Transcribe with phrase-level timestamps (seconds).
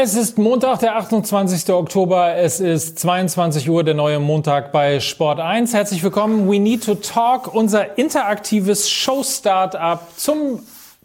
[0.00, 1.74] Es ist Montag, der 28.
[1.74, 2.36] Oktober.
[2.36, 5.74] Es ist 22 Uhr, der neue Montag bei Sport 1.
[5.74, 6.48] Herzlich willkommen.
[6.48, 10.60] We Need to Talk, unser interaktives Show-Startup zum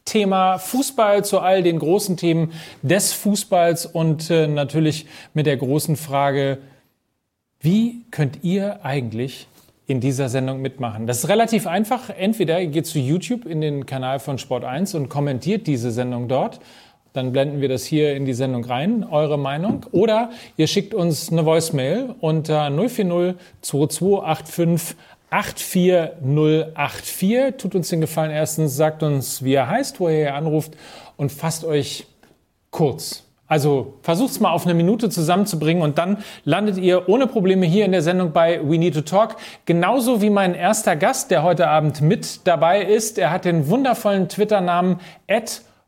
[0.06, 2.54] Thema Fußball, zu all den großen Themen
[2.84, 6.60] des Fußballs und äh, natürlich mit der großen Frage,
[7.62, 9.48] wie könnt ihr eigentlich
[9.88, 11.08] in dieser Sendung mitmachen?
[11.08, 12.12] Das ist relativ einfach.
[12.12, 16.28] Entweder ihr geht zu YouTube in den Kanal von Sport 1 und kommentiert diese Sendung
[16.28, 16.60] dort
[17.14, 19.86] dann blenden wir das hier in die Sendung rein, eure Meinung.
[19.92, 24.98] Oder ihr schickt uns eine Voicemail unter 040 2285
[25.34, 27.58] 84084.
[27.58, 30.74] Tut uns den Gefallen erstens, sagt uns, wie er heißt, wo ihr anruft
[31.18, 32.06] und fasst euch
[32.70, 33.24] kurz.
[33.48, 37.86] Also versucht es mal auf eine Minute zusammenzubringen und dann landet ihr ohne Probleme hier
[37.86, 39.36] in der Sendung bei We Need to Talk.
[39.66, 43.18] Genauso wie mein erster Gast, der heute Abend mit dabei ist.
[43.18, 45.00] Er hat den wundervollen Twitter-Namen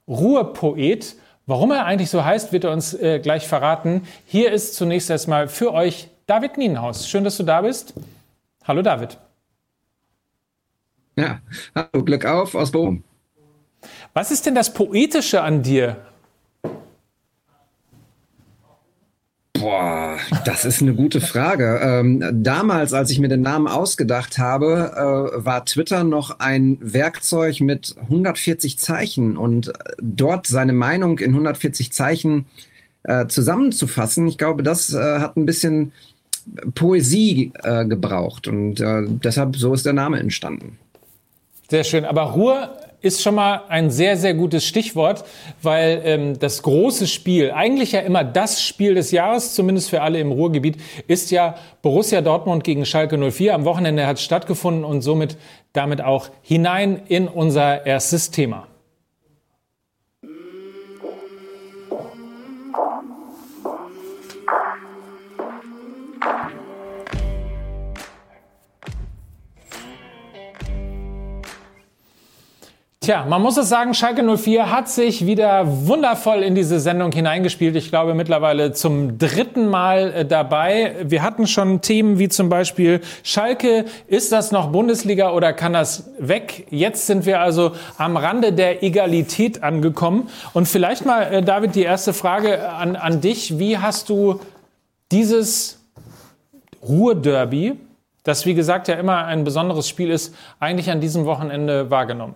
[0.08, 1.16] Ruhepoet.
[1.48, 4.08] Warum er eigentlich so heißt, wird er uns äh, gleich verraten.
[4.26, 7.08] Hier ist zunächst erstmal für euch David Nienhaus.
[7.08, 7.94] Schön, dass du da bist.
[8.64, 9.18] Hallo David.
[11.16, 11.40] Ja,
[11.74, 13.04] hallo, Glück auf aus Bochum.
[14.14, 15.98] Was ist denn das Poetische an dir?
[19.66, 21.80] Boah, das ist eine gute Frage.
[21.82, 27.62] Ähm, damals, als ich mir den Namen ausgedacht habe, äh, war Twitter noch ein Werkzeug
[27.62, 32.46] mit 140 Zeichen und dort seine Meinung in 140 Zeichen
[33.02, 35.94] äh, zusammenzufassen, ich glaube, das äh, hat ein bisschen
[36.76, 40.78] Poesie äh, gebraucht und äh, deshalb so ist der Name entstanden.
[41.72, 42.06] Sehr schön.
[42.06, 42.70] Aber Ruhe
[43.06, 45.24] ist schon mal ein sehr, sehr gutes Stichwort,
[45.62, 50.20] weil ähm, das große Spiel, eigentlich ja immer das Spiel des Jahres, zumindest für alle
[50.20, 53.54] im Ruhrgebiet, ist ja Borussia Dortmund gegen Schalke 04.
[53.54, 55.38] Am Wochenende hat es stattgefunden und somit
[55.72, 58.68] damit auch hinein in unser erstes Thema.
[73.06, 77.76] Tja, man muss es sagen, Schalke 04 hat sich wieder wundervoll in diese Sendung hineingespielt.
[77.76, 80.96] Ich glaube mittlerweile zum dritten Mal äh, dabei.
[81.04, 86.10] Wir hatten schon Themen wie zum Beispiel Schalke, ist das noch Bundesliga oder kann das
[86.18, 86.66] weg?
[86.72, 90.28] Jetzt sind wir also am Rande der Egalität angekommen.
[90.54, 93.60] Und vielleicht mal, äh, David, die erste Frage an, an dich.
[93.60, 94.40] Wie hast du
[95.12, 95.80] dieses
[96.82, 97.74] Ruhrderby,
[98.24, 102.34] das wie gesagt ja immer ein besonderes Spiel ist, eigentlich an diesem Wochenende wahrgenommen?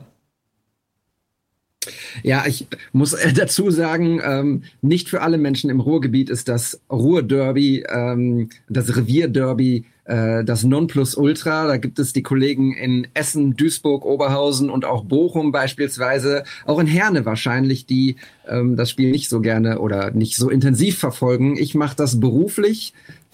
[2.24, 6.80] Ja, ich muss äh, dazu sagen, ähm, nicht für alle Menschen im Ruhrgebiet ist das
[6.90, 11.68] Ruhrderby, ähm, das Revierderby äh, das Nonplusultra.
[11.68, 16.88] Da gibt es die Kollegen in Essen, Duisburg, Oberhausen und auch Bochum beispielsweise, auch in
[16.88, 18.16] Herne wahrscheinlich, die
[18.48, 21.58] ähm, das Spiel nicht so gerne oder nicht so intensiv verfolgen.
[21.58, 22.94] Ich mache das beruflich.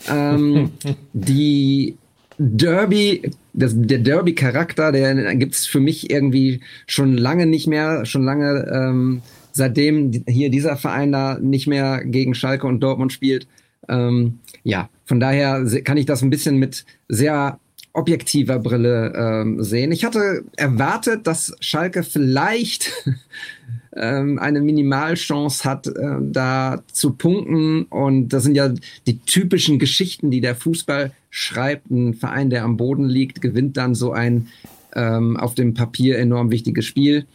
[0.09, 0.71] Ähm,
[1.13, 1.95] die
[2.37, 8.69] Derby, das, der Derby-Charakter, der gibt's für mich irgendwie schon lange nicht mehr, schon lange
[8.73, 13.47] ähm, seitdem hier dieser Verein da nicht mehr gegen Schalke und Dortmund spielt.
[13.87, 17.59] Ähm, ja, von daher kann ich das ein bisschen mit sehr
[17.93, 19.93] objektiver Brille ähm, sehen.
[19.93, 22.91] Ich hatte erwartet, dass Schalke vielleicht
[23.95, 27.83] ähm, eine Minimalchance hat, äh, da zu punkten.
[27.83, 28.73] Und das sind ja
[29.07, 31.89] die typischen Geschichten, die der Fußball schreibt.
[31.89, 34.47] Ein Verein, der am Boden liegt, gewinnt dann so ein
[34.93, 37.25] ähm, auf dem Papier enorm wichtiges Spiel.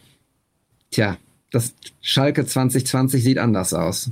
[0.89, 1.17] Tja,
[1.51, 4.11] das Schalke 2020 sieht anders aus.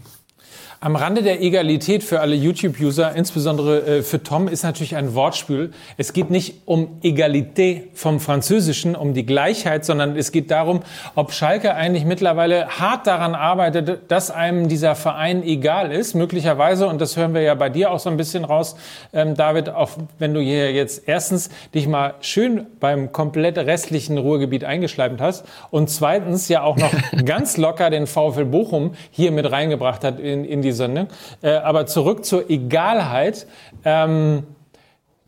[0.81, 5.73] Am Rande der Egalität für alle YouTube-User, insbesondere äh, für Tom, ist natürlich ein Wortspiel.
[5.97, 10.79] Es geht nicht um Egalité vom Französischen, um die Gleichheit, sondern es geht darum,
[11.15, 16.15] ob Schalke eigentlich mittlerweile hart daran arbeitet, dass einem dieser Verein egal ist.
[16.15, 18.77] Möglicherweise, und das hören wir ja bei dir auch so ein bisschen raus,
[19.11, 24.63] ähm, David, auch wenn du hier jetzt erstens dich mal schön beim komplett restlichen Ruhrgebiet
[24.63, 26.93] eingeschleimt hast und zweitens ja auch noch
[27.25, 31.07] ganz locker den VfL Bochum hier mit reingebracht hat in, in die die Sendung.
[31.41, 33.47] Äh, aber zurück zur Egalheit.
[33.83, 34.43] Ähm,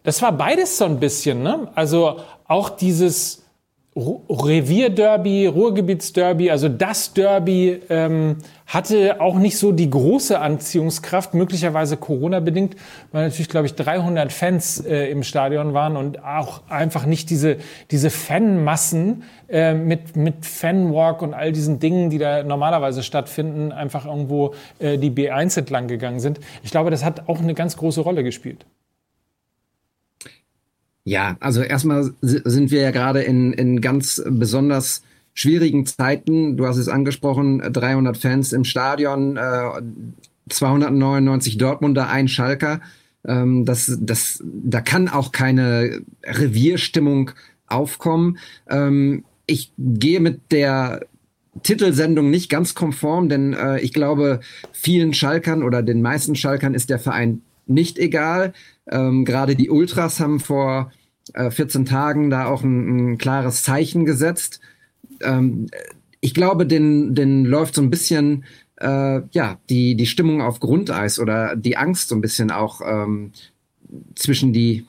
[0.03, 1.43] das war beides so ein bisschen.
[1.43, 1.67] Ne?
[1.75, 3.43] Also auch dieses
[3.93, 12.77] Revierderby, Ruhrgebietsderby, also das Derby ähm, hatte auch nicht so die große Anziehungskraft, möglicherweise Corona-bedingt,
[13.11, 17.57] weil natürlich, glaube ich, 300 Fans äh, im Stadion waren und auch einfach nicht diese,
[17.91, 24.05] diese Fanmassen äh, mit, mit Fanwalk und all diesen Dingen, die da normalerweise stattfinden, einfach
[24.05, 26.39] irgendwo äh, die B1 entlang gegangen sind.
[26.63, 28.65] Ich glaube, das hat auch eine ganz große Rolle gespielt.
[31.03, 35.01] Ja, also erstmal sind wir ja gerade in, in ganz besonders
[35.33, 36.57] schwierigen Zeiten.
[36.57, 39.37] Du hast es angesprochen, 300 Fans im Stadion.
[39.37, 39.81] Äh,
[40.49, 42.81] 299 Dortmunder, ein Schalker.
[43.25, 47.31] Ähm, das, das, da kann auch keine Revierstimmung
[47.67, 48.37] aufkommen.
[48.69, 51.05] Ähm, ich gehe mit der
[51.63, 54.39] Titelsendung nicht ganz konform, denn äh, ich glaube,
[54.71, 58.53] vielen Schalkern oder den meisten Schalkern ist der Verein nicht egal.
[58.87, 60.91] Ähm, Gerade die Ultras haben vor
[61.33, 64.59] äh, 14 Tagen da auch ein, ein klares Zeichen gesetzt.
[65.21, 65.67] Ähm,
[66.19, 68.45] ich glaube, den, den läuft so ein bisschen
[68.81, 73.31] äh, ja die die Stimmung auf Grundeis oder die Angst so ein bisschen auch ähm,
[74.15, 74.85] zwischen die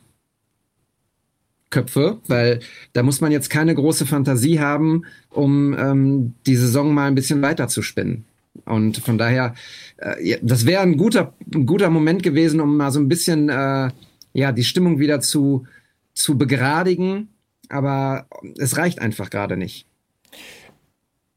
[1.70, 2.60] Köpfe, weil
[2.92, 7.42] da muss man jetzt keine große Fantasie haben, um ähm, die Saison mal ein bisschen
[7.42, 8.24] weiter zu spinnen.
[8.64, 9.54] Und von daher,
[9.98, 13.90] äh, das wäre ein guter, ein guter Moment gewesen, um mal so ein bisschen äh,
[14.32, 15.66] ja die Stimmung wieder zu,
[16.14, 17.28] zu begradigen.
[17.68, 18.26] Aber
[18.58, 19.86] es reicht einfach gerade nicht.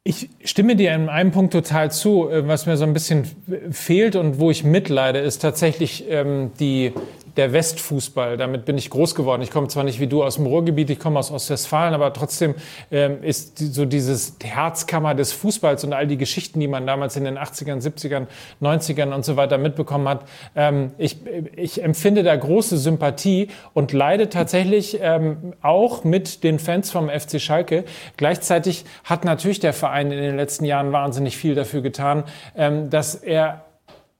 [0.08, 2.30] Ich stimme dir in einem Punkt total zu.
[2.30, 3.26] Äh, was mir so ein bisschen
[3.72, 6.94] fehlt und wo ich mitleide, ist tatsächlich ähm, die,
[7.38, 8.38] der Westfußball.
[8.38, 9.42] Damit bin ich groß geworden.
[9.42, 12.56] Ich komme zwar nicht wie du aus dem Ruhrgebiet, ich komme aus Ostwestfalen, aber trotzdem
[12.92, 17.26] ähm, ist so dieses Herzkammer des Fußballs und all die Geschichten, die man damals in
[17.26, 18.28] den 80ern, 70ern,
[18.62, 20.26] 90ern und so weiter mitbekommen hat.
[20.56, 21.18] Ähm, ich,
[21.56, 27.42] ich empfinde da große Sympathie und leide tatsächlich ähm, auch mit den Fans vom FC
[27.42, 27.84] Schalke.
[28.18, 32.24] Gleichzeitig hat natürlich der Verein in den letzten Jahren wahnsinnig viel dafür getan,
[32.56, 33.65] ähm, dass er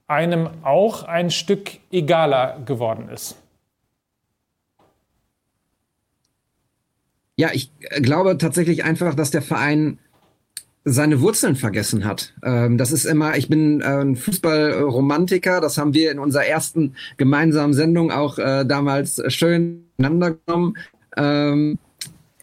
[0.06, 3.36] einem auch ein Stück egaler geworden ist?
[7.36, 7.70] Ja, ich
[8.00, 9.98] glaube tatsächlich einfach, dass der Verein
[10.88, 12.32] seine Wurzeln vergessen hat.
[12.44, 16.94] Ähm, das ist immer, ich bin äh, ein Fußballromantiker, das haben wir in unserer ersten
[17.16, 20.78] gemeinsamen Sendung auch äh, damals schön miteinander genommen.
[21.16, 21.78] Ähm,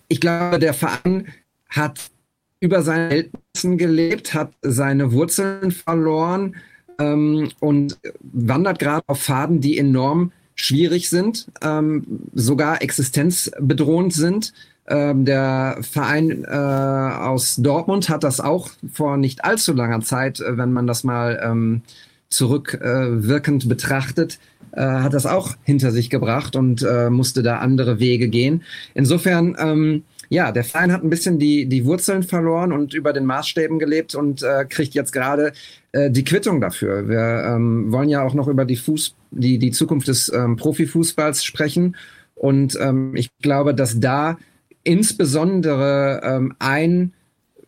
[0.09, 1.29] ich glaube, der Verein
[1.69, 2.11] hat
[2.59, 6.57] über seine Verhältnissen gelebt, hat seine Wurzeln verloren,
[6.99, 12.03] ähm, und wandert gerade auf Faden, die enorm schwierig sind, ähm,
[12.33, 14.53] sogar existenzbedrohend sind.
[14.87, 20.57] Ähm, der Verein äh, aus Dortmund hat das auch vor nicht allzu langer Zeit, äh,
[20.57, 21.81] wenn man das mal ähm,
[22.29, 24.39] zurückwirkend äh, betrachtet,
[24.73, 28.63] äh, hat das auch hinter sich gebracht und äh, musste da andere Wege gehen.
[28.93, 33.25] Insofern ähm, ja, der Verein hat ein bisschen die, die Wurzeln verloren und über den
[33.25, 35.53] Maßstäben gelebt und äh, kriegt jetzt gerade
[35.93, 37.07] äh, die Quittung dafür.
[37.07, 41.43] Wir ähm, wollen ja auch noch über die, Fuß, die, die Zukunft des ähm, Profifußballs
[41.43, 41.95] sprechen.
[42.35, 44.37] Und ähm, ich glaube, dass da
[44.83, 47.13] insbesondere ähm, ein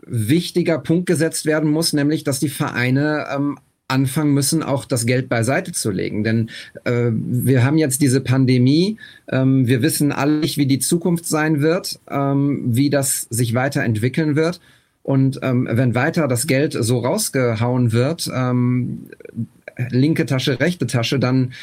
[0.06, 3.58] wichtiger Punkt gesetzt werden muss, nämlich dass die Vereine ähm,
[3.88, 6.24] anfangen müssen, auch das Geld beiseite zu legen.
[6.24, 6.50] Denn
[6.84, 8.98] äh, wir haben jetzt diese Pandemie.
[9.30, 14.36] Ähm, wir wissen alle nicht, wie die Zukunft sein wird, ähm, wie das sich weiterentwickeln
[14.36, 14.60] wird.
[15.06, 19.06] Und ähm, wenn weiter das Geld so rausgehauen wird, ähm,
[19.90, 21.54] linke Tasche, rechte Tasche, dann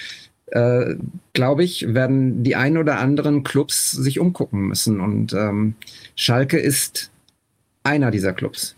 [0.47, 0.95] äh,
[1.33, 5.01] glaube ich, werden die ein oder anderen Clubs sich umgucken müssen.
[5.01, 5.75] Und ähm,
[6.15, 7.11] Schalke ist
[7.83, 8.77] einer dieser Clubs.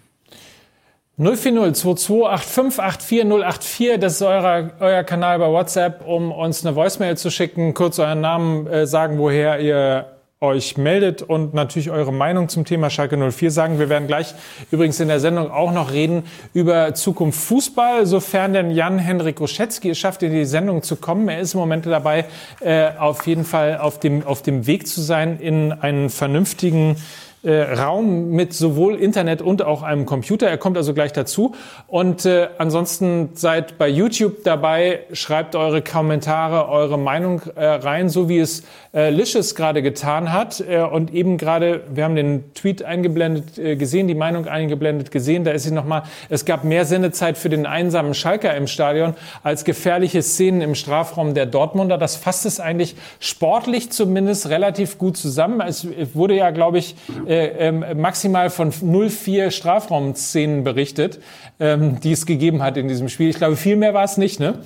[1.19, 7.99] 040228584 das ist euer, euer Kanal bei WhatsApp, um uns eine Voicemail zu schicken, kurz
[7.99, 10.14] euren Namen äh, sagen, woher ihr
[10.45, 13.79] euch meldet und natürlich eure Meinung zum Thema Schalke 04 sagen.
[13.79, 14.35] Wir werden gleich
[14.71, 19.99] übrigens in der Sendung auch noch reden über Zukunft Fußball, sofern denn Jan-Henrik Roschetzky es
[19.99, 21.29] schafft, in die Sendung zu kommen.
[21.29, 22.27] Er ist im Moment dabei,
[22.61, 26.97] äh, auf jeden Fall auf dem, auf dem Weg zu sein in einen vernünftigen
[27.45, 30.49] äh, Raum mit sowohl Internet und auch einem Computer.
[30.49, 31.55] Er kommt also gleich dazu.
[31.87, 38.29] Und äh, ansonsten seid bei YouTube dabei, schreibt eure Kommentare, eure Meinung äh, rein, so
[38.29, 38.63] wie es
[38.95, 40.65] äh, Licious gerade getan hat.
[40.67, 45.45] Äh, und eben gerade, wir haben den Tweet eingeblendet äh, gesehen, die Meinung eingeblendet gesehen.
[45.45, 49.65] Da ist sie nochmal, es gab mehr Sendezeit für den einsamen Schalker im Stadion als
[49.65, 51.99] gefährliche Szenen im Strafraum der Dortmunder.
[51.99, 55.61] Das fasst es eigentlich sportlich zumindest relativ gut zusammen.
[55.61, 56.97] Es wurde ja, glaube ich,
[57.27, 61.21] äh, ähm, maximal von 0,4 Strafraumszenen berichtet,
[61.61, 63.31] ähm, die es gegeben hat in diesem Spiel.
[63.31, 64.63] Ich glaube, viel mehr war es nicht, ne?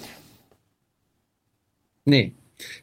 [2.04, 2.32] Nee,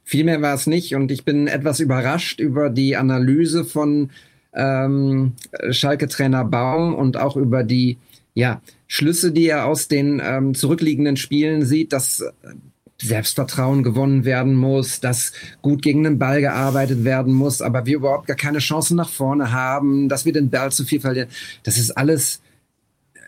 [0.03, 0.95] viel mehr war es nicht.
[0.95, 4.11] Und ich bin etwas überrascht über die Analyse von
[4.53, 5.33] ähm,
[5.69, 7.97] Schalke-Trainer Baum und auch über die
[8.33, 12.23] ja, Schlüsse, die er aus den ähm, zurückliegenden Spielen sieht, dass
[13.01, 18.27] Selbstvertrauen gewonnen werden muss, dass gut gegen den Ball gearbeitet werden muss, aber wir überhaupt
[18.27, 21.27] gar keine Chancen nach vorne haben, dass wir den Ball zu viel verlieren.
[21.63, 22.41] Das ist alles,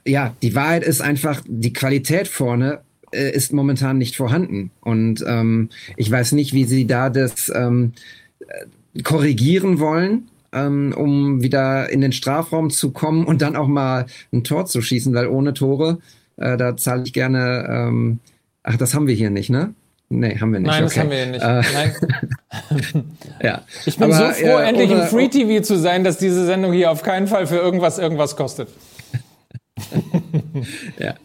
[0.06, 2.82] ja, die Wahrheit ist einfach, die Qualität vorne
[3.12, 4.72] äh, ist momentan nicht vorhanden.
[4.80, 7.92] Und ähm, ich weiß nicht, wie sie da das ähm,
[8.40, 10.30] äh, korrigieren wollen.
[10.54, 14.82] Ähm, um wieder in den Strafraum zu kommen und dann auch mal ein Tor zu
[14.82, 16.00] schießen, weil ohne Tore,
[16.38, 18.20] äh, da zahle ich gerne ähm,
[18.70, 19.74] Ach, das haben wir hier nicht, ne?
[20.10, 20.68] Nee, haben wir nicht.
[20.68, 20.94] Nein, okay.
[20.94, 21.42] das haben wir hier nicht.
[23.42, 23.46] Äh.
[23.48, 23.66] ja.
[23.86, 26.74] Ich bin Aber, so froh, äh, endlich im Free TV zu sein, dass diese Sendung
[26.74, 28.68] hier auf keinen Fall für irgendwas irgendwas kostet.
[31.00, 31.16] ja.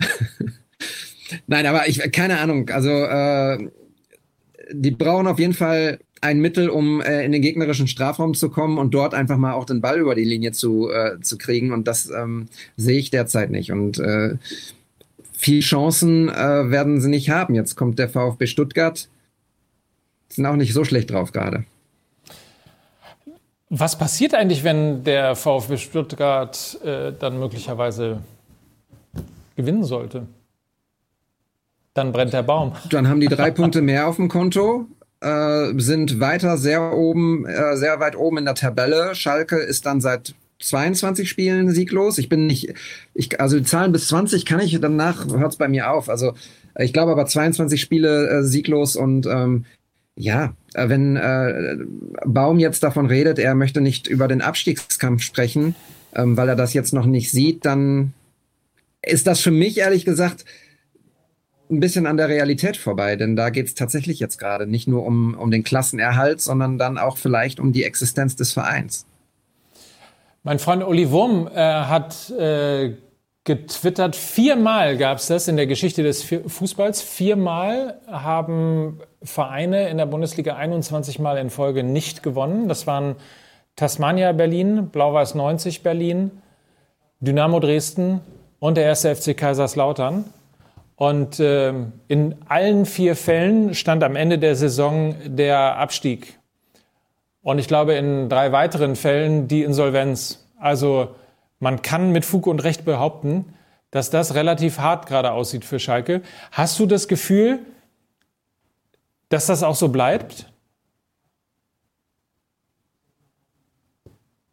[1.48, 2.70] Nein, aber ich, keine Ahnung.
[2.70, 3.58] Also, äh,
[4.70, 8.78] die brauchen auf jeden Fall ein Mittel, um äh, in den gegnerischen Strafraum zu kommen
[8.78, 11.72] und dort einfach mal auch den Ball über die Linie zu, äh, zu kriegen.
[11.72, 12.46] Und das ähm,
[12.76, 13.72] sehe ich derzeit nicht.
[13.72, 14.36] Und äh,
[15.42, 17.54] viel Chancen äh, werden sie nicht haben.
[17.54, 19.08] Jetzt kommt der VfB Stuttgart.
[20.28, 21.64] Sind auch nicht so schlecht drauf gerade.
[23.68, 28.20] Was passiert eigentlich, wenn der VfB Stuttgart äh, dann möglicherweise
[29.56, 30.26] gewinnen sollte?
[31.94, 32.74] Dann brennt der Baum.
[32.90, 34.86] Dann haben die drei Punkte mehr auf dem Konto,
[35.20, 39.14] äh, sind weiter sehr oben, äh, sehr weit oben in der Tabelle.
[39.14, 42.18] Schalke ist dann seit 22 Spielen sieglos.
[42.18, 42.74] Ich bin nicht,
[43.14, 46.08] ich, also die Zahlen bis 20 kann ich, danach hört es bei mir auf.
[46.08, 46.34] Also
[46.78, 49.64] ich glaube aber 22 Spiele äh, sieglos und ähm,
[50.16, 51.76] ja, äh, wenn äh,
[52.24, 55.74] Baum jetzt davon redet, er möchte nicht über den Abstiegskampf sprechen,
[56.14, 58.12] ähm, weil er das jetzt noch nicht sieht, dann
[59.02, 60.44] ist das für mich ehrlich gesagt
[61.70, 65.06] ein bisschen an der Realität vorbei, denn da geht es tatsächlich jetzt gerade nicht nur
[65.06, 69.06] um, um den Klassenerhalt, sondern dann auch vielleicht um die Existenz des Vereins.
[70.44, 72.96] Mein Freund Uli Wurm äh, hat äh,
[73.44, 77.00] getwittert, viermal gab es das in der Geschichte des Fußballs.
[77.00, 82.68] Viermal haben Vereine in der Bundesliga 21 Mal in Folge nicht gewonnen.
[82.68, 83.14] Das waren
[83.76, 86.32] Tasmania Berlin, Blau-Weiß 90 Berlin,
[87.20, 88.20] Dynamo Dresden
[88.58, 90.24] und der erste FC Kaiserslautern.
[90.96, 91.72] Und äh,
[92.08, 96.38] in allen vier Fällen stand am Ende der Saison der Abstieg
[97.42, 100.46] und ich glaube in drei weiteren Fällen die Insolvenz.
[100.58, 101.14] Also
[101.58, 103.54] man kann mit Fug und Recht behaupten,
[103.90, 106.22] dass das relativ hart gerade aussieht für Schalke.
[106.50, 107.60] Hast du das Gefühl,
[109.28, 110.50] dass das auch so bleibt?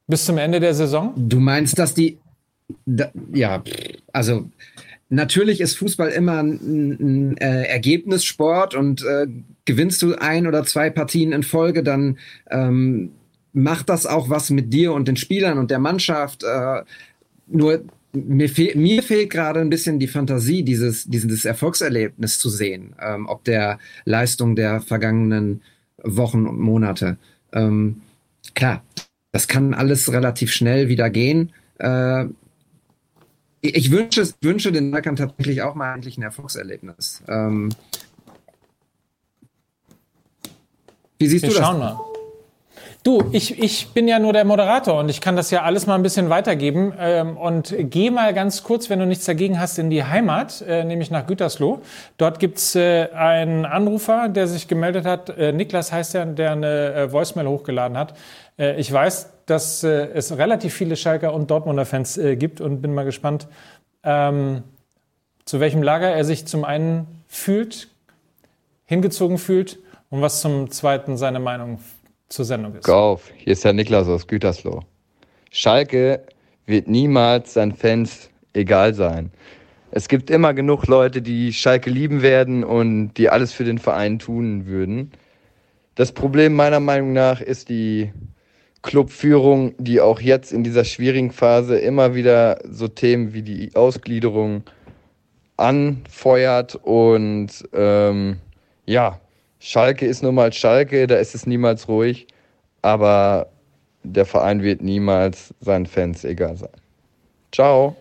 [0.07, 1.13] Bis zum Ende der Saison?
[1.15, 2.19] Du meinst, dass die.
[2.85, 3.63] Da, ja,
[4.11, 4.49] also
[5.09, 9.27] natürlich ist Fußball immer ein, ein äh, Ergebnissport und äh,
[9.65, 12.17] gewinnst du ein oder zwei Partien in Folge, dann
[12.49, 13.11] ähm,
[13.53, 16.43] macht das auch was mit dir und den Spielern und der Mannschaft.
[16.43, 16.83] Äh,
[17.47, 22.95] nur mir, fehl, mir fehlt gerade ein bisschen die Fantasie, dieses, dieses Erfolgserlebnis zu sehen,
[23.01, 25.61] ähm, ob der Leistung der vergangenen
[26.03, 27.17] Wochen und Monate.
[27.51, 28.01] Ähm,
[28.55, 28.83] klar,
[29.31, 31.51] das kann alles relativ schnell wieder gehen.
[31.77, 32.25] Äh,
[33.61, 37.23] ich wünsche, wünsche den Balkan tatsächlich auch mal endlich ein Erfolgserlebnis.
[37.27, 37.69] Ähm,
[41.17, 41.65] wie siehst Wir du das?
[41.65, 41.99] Schauen mal.
[43.01, 45.95] Du, ich, ich bin ja nur der Moderator und ich kann das ja alles mal
[45.95, 46.93] ein bisschen weitergeben.
[46.99, 50.83] Ähm, und geh mal ganz kurz, wenn du nichts dagegen hast, in die Heimat, äh,
[50.83, 51.81] nämlich nach Gütersloh.
[52.17, 55.29] Dort gibt's äh, einen Anrufer, der sich gemeldet hat.
[55.29, 58.15] Äh, Niklas heißt er, der eine äh, Voicemail hochgeladen hat.
[58.57, 62.81] Äh, ich weiß, dass äh, es relativ viele Schalker und Dortmunder Fans äh, gibt und
[62.81, 63.47] bin mal gespannt,
[64.03, 64.63] ähm,
[65.45, 67.89] zu welchem Lager er sich zum einen fühlt,
[68.85, 69.79] hingezogen fühlt
[70.09, 71.79] und was zum zweiten seine Meinung
[72.27, 72.85] zur Sendung ist.
[72.85, 74.81] Gauf, hier ist der Niklas aus Gütersloh.
[75.51, 76.23] Schalke
[76.65, 79.31] wird niemals seinen Fans egal sein.
[79.91, 84.19] Es gibt immer genug Leute, die Schalke lieben werden und die alles für den Verein
[84.19, 85.11] tun würden.
[85.95, 88.13] Das Problem meiner Meinung nach ist die
[88.81, 94.63] Clubführung, die auch jetzt in dieser schwierigen Phase immer wieder so Themen wie die Ausgliederung
[95.57, 98.37] anfeuert und ähm,
[98.85, 99.19] ja,
[99.59, 102.27] Schalke ist nun mal Schalke, da ist es niemals ruhig,
[102.81, 103.47] aber
[104.03, 106.69] der Verein wird niemals seinen Fans egal sein.
[107.51, 107.95] Ciao.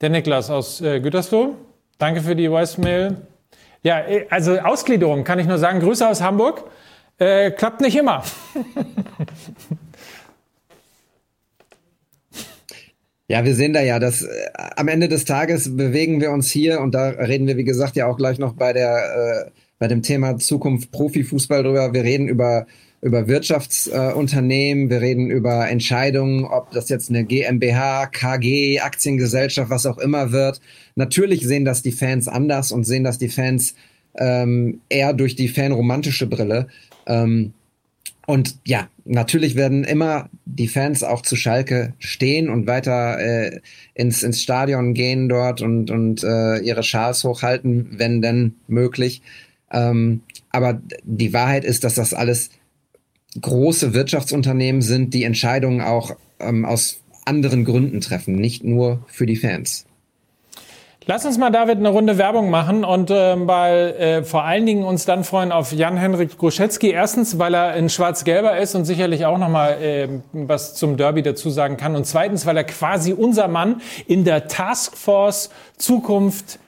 [0.00, 1.54] Der Niklas aus äh, Gütersloh,
[1.96, 3.16] danke für die Voicemail.
[3.82, 6.64] Ja, äh, also Ausgliederung kann ich nur sagen, Grüße aus Hamburg.
[7.18, 8.24] Äh, klappt nicht immer.
[13.30, 14.28] Ja, wir sehen da ja, dass äh,
[14.76, 18.06] am Ende des Tages bewegen wir uns hier und da reden wir, wie gesagt, ja
[18.06, 21.92] auch gleich noch bei der äh, bei dem Thema Zukunft Profifußball drüber.
[21.92, 22.66] Wir reden über
[23.02, 29.84] über Wirtschaftsunternehmen, äh, wir reden über Entscheidungen, ob das jetzt eine GmbH, KG, Aktiengesellschaft, was
[29.84, 30.62] auch immer wird.
[30.94, 33.74] Natürlich sehen das die Fans anders und sehen das die Fans
[34.16, 36.68] ähm, eher durch die fanromantische Brille.
[37.08, 37.54] Ähm,
[38.26, 43.60] und ja, natürlich werden immer die Fans auch zu Schalke stehen und weiter äh,
[43.94, 49.22] ins, ins Stadion gehen dort und, und äh, ihre Schals hochhalten, wenn denn möglich.
[49.72, 52.50] Ähm, aber die Wahrheit ist, dass das alles
[53.40, 59.36] große Wirtschaftsunternehmen sind, die Entscheidungen auch ähm, aus anderen Gründen treffen, nicht nur für die
[59.36, 59.87] Fans.
[61.10, 64.84] Lass uns mal, David, eine Runde Werbung machen und äh, weil äh, vor allen Dingen
[64.84, 66.90] uns dann freuen auf Jan-Henrik Gruschetzky.
[66.90, 71.48] Erstens, weil er in Schwarz-Gelber ist und sicherlich auch nochmal äh, was zum Derby dazu
[71.48, 71.96] sagen kann.
[71.96, 75.48] Und zweitens, weil er quasi unser Mann in der Taskforce
[75.78, 76.58] Zukunft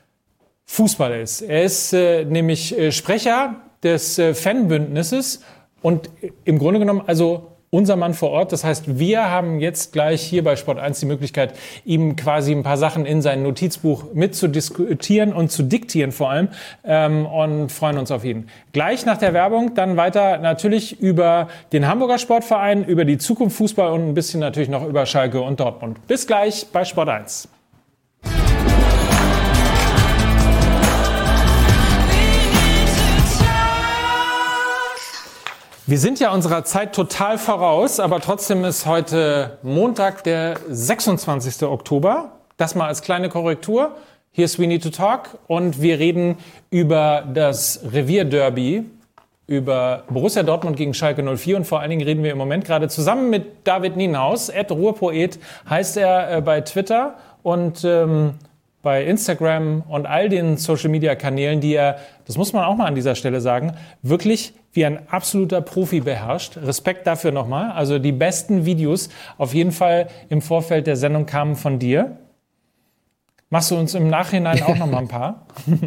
[0.64, 1.42] Fußball ist.
[1.42, 5.42] Er ist äh, nämlich äh, Sprecher des äh, Fanbündnisses
[5.82, 6.08] und
[6.44, 8.50] im Grunde genommen also unser Mann vor Ort.
[8.52, 12.64] Das heißt, wir haben jetzt gleich hier bei Sport 1 die Möglichkeit, ihm quasi ein
[12.64, 16.48] paar Sachen in sein Notizbuch mitzudiskutieren und zu diktieren vor allem
[16.84, 18.48] ähm, und freuen uns auf ihn.
[18.72, 23.92] Gleich nach der Werbung dann weiter natürlich über den Hamburger Sportverein, über die Zukunft Fußball
[23.92, 26.04] und ein bisschen natürlich noch über Schalke und Dortmund.
[26.08, 27.48] Bis gleich bei Sport 1.
[35.90, 41.64] Wir sind ja unserer Zeit total voraus, aber trotzdem ist heute Montag, der 26.
[41.64, 42.30] Oktober.
[42.56, 43.96] Das mal als kleine Korrektur.
[44.30, 46.36] Hier ist We Need to Talk und wir reden
[46.70, 48.84] über das Revierderby,
[49.48, 52.86] über Borussia Dortmund gegen Schalke 04 und vor allen Dingen reden wir im Moment gerade
[52.86, 58.34] zusammen mit David Nienhaus, Ed Ruhrpoet heißt er äh, bei Twitter und ähm,
[58.82, 63.14] bei Instagram und all den Social-Media-Kanälen, die er, das muss man auch mal an dieser
[63.14, 66.56] Stelle sagen, wirklich wie ein absoluter Profi beherrscht.
[66.56, 67.72] Respekt dafür nochmal.
[67.72, 72.16] Also die besten Videos auf jeden Fall im Vorfeld der Sendung kamen von dir.
[73.50, 75.46] Machst du uns im Nachhinein auch nochmal ein paar?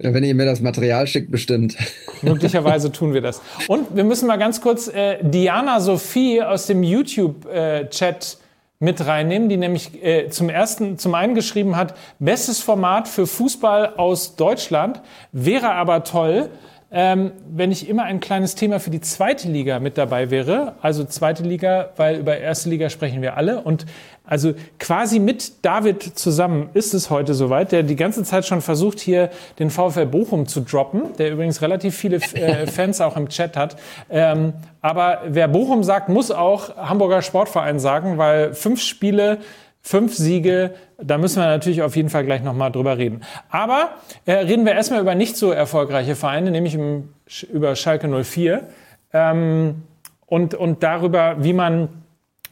[0.00, 1.76] Ja, wenn ihr mir das Material schickt, bestimmt.
[2.22, 3.42] Möglicherweise tun wir das.
[3.66, 8.47] Und wir müssen mal ganz kurz äh, Diana Sophie aus dem YouTube-Chat äh,
[8.80, 13.94] mit reinnehmen, die nämlich äh, zum ersten, zum einen geschrieben hat, bestes Format für Fußball
[13.96, 16.50] aus Deutschland, wäre aber toll,
[16.90, 20.76] ähm, wenn ich immer ein kleines Thema für die zweite Liga mit dabei wäre.
[20.80, 23.60] Also zweite Liga, weil über erste Liga sprechen wir alle.
[23.60, 23.84] Und
[24.28, 29.00] also quasi mit David zusammen ist es heute soweit, der die ganze Zeit schon versucht,
[29.00, 33.56] hier den VfL Bochum zu droppen, der übrigens relativ viele äh, Fans auch im Chat
[33.56, 33.76] hat.
[34.10, 39.38] Ähm, aber wer Bochum sagt, muss auch Hamburger Sportverein sagen, weil fünf Spiele
[39.80, 43.22] Fünf Siege, da müssen wir natürlich auf jeden Fall gleich nochmal drüber reden.
[43.48, 43.92] Aber
[44.26, 47.08] äh, reden wir erstmal über nicht so erfolgreiche Vereine, nämlich im,
[47.50, 48.68] über Schalke 04
[49.14, 49.84] ähm,
[50.26, 51.88] und, und darüber, wie man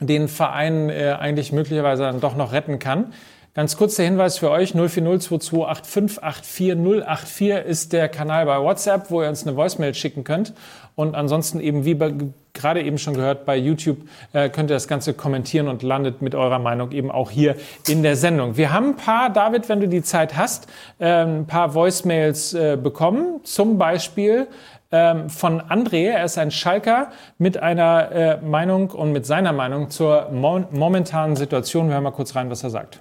[0.01, 3.13] den Verein äh, eigentlich möglicherweise dann doch noch retten kann.
[3.57, 9.47] Ganz kurz der Hinweis für euch, 040228584084 ist der Kanal bei WhatsApp, wo ihr uns
[9.47, 10.53] eine Voicemail schicken könnt.
[10.95, 12.13] Und ansonsten eben, wie bei,
[12.53, 13.97] gerade eben schon gehört, bei YouTube
[14.35, 17.57] äh, könnt ihr das Ganze kommentieren und landet mit eurer Meinung eben auch hier
[17.89, 18.59] in der Sendung.
[18.59, 20.67] Wir haben ein paar, David, wenn du die Zeit hast,
[20.99, 23.41] äh, ein paar Voicemails äh, bekommen.
[23.45, 24.49] Zum Beispiel
[24.93, 29.91] ähm, von André, er ist ein Schalker, mit einer äh, Meinung und mit seiner Meinung
[29.91, 31.89] zur mo momentanen Situation.
[31.89, 33.01] Wir hören mal kurz rein, was er sagt.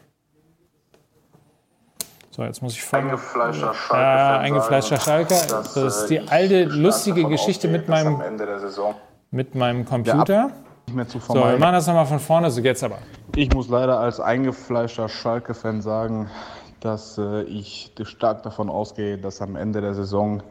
[2.32, 3.08] So, jetzt muss ich folgen.
[3.08, 4.04] Eingefleischter Schalke.
[4.04, 5.36] Äh, eingefleischter Schalker.
[5.48, 8.21] Das, das, ist die alte, lustige Geschichte mit meinem,
[9.32, 10.52] mit meinem Computer.
[10.88, 12.98] Nicht mehr zu so, wir machen das nochmal von vorne, so geht's aber.
[13.36, 16.30] Ich muss leider als eingefleischter Schalke-Fan sagen,
[16.82, 20.43] dass äh, ich stark davon ausgehe, dass am Ende der Saison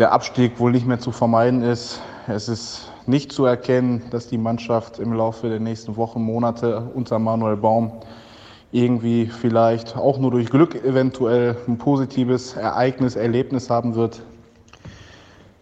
[0.00, 2.00] der Abstieg wohl nicht mehr zu vermeiden ist.
[2.26, 7.18] Es ist nicht zu erkennen, dass die Mannschaft im Laufe der nächsten Wochen, Monate unter
[7.18, 7.92] Manuel Baum
[8.72, 14.22] irgendwie vielleicht auch nur durch Glück eventuell ein positives Ereignis, Erlebnis haben wird.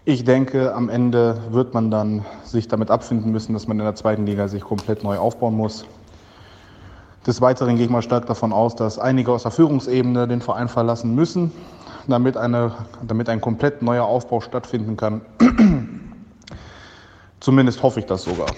[0.04, 3.96] Ich denke, am Ende wird man dann sich damit abfinden müssen, dass man in der
[3.96, 5.84] zweiten Liga sich komplett neu aufbauen muss.
[7.26, 10.68] Des Weiteren gehe ich mal stark davon aus, dass einige aus der Führungsebene den Verein
[10.68, 11.50] verlassen müssen,
[12.12, 12.74] damit, eine,
[13.06, 15.20] damit ein komplett neuer Aufbau stattfinden kann.
[17.40, 18.48] Zumindest hoffe ich das sogar.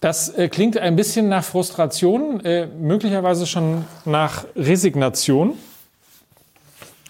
[0.00, 5.54] Das äh, klingt ein bisschen nach Frustration, äh, möglicherweise schon nach Resignation.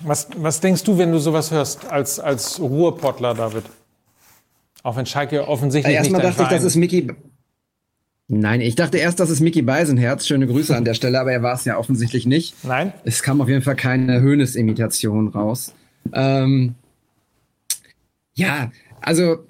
[0.03, 3.65] Was, was denkst du, wenn du sowas hörst als, als Ruhrpottler, David?
[4.83, 6.53] Auch wenn Schalke offensichtlich ja, nicht Erstmal dachte Verein.
[6.53, 7.09] ich, das ist Mickey.
[8.29, 10.27] Nein, ich dachte erst, das ist Mickey Beisenherz.
[10.27, 12.55] Schöne Grüße an der Stelle, aber er war es ja offensichtlich nicht.
[12.65, 12.93] Nein.
[13.05, 15.75] Es kam auf jeden Fall keine Höhnes-Imitation raus.
[16.13, 16.75] Ähm,
[18.35, 19.45] ja, also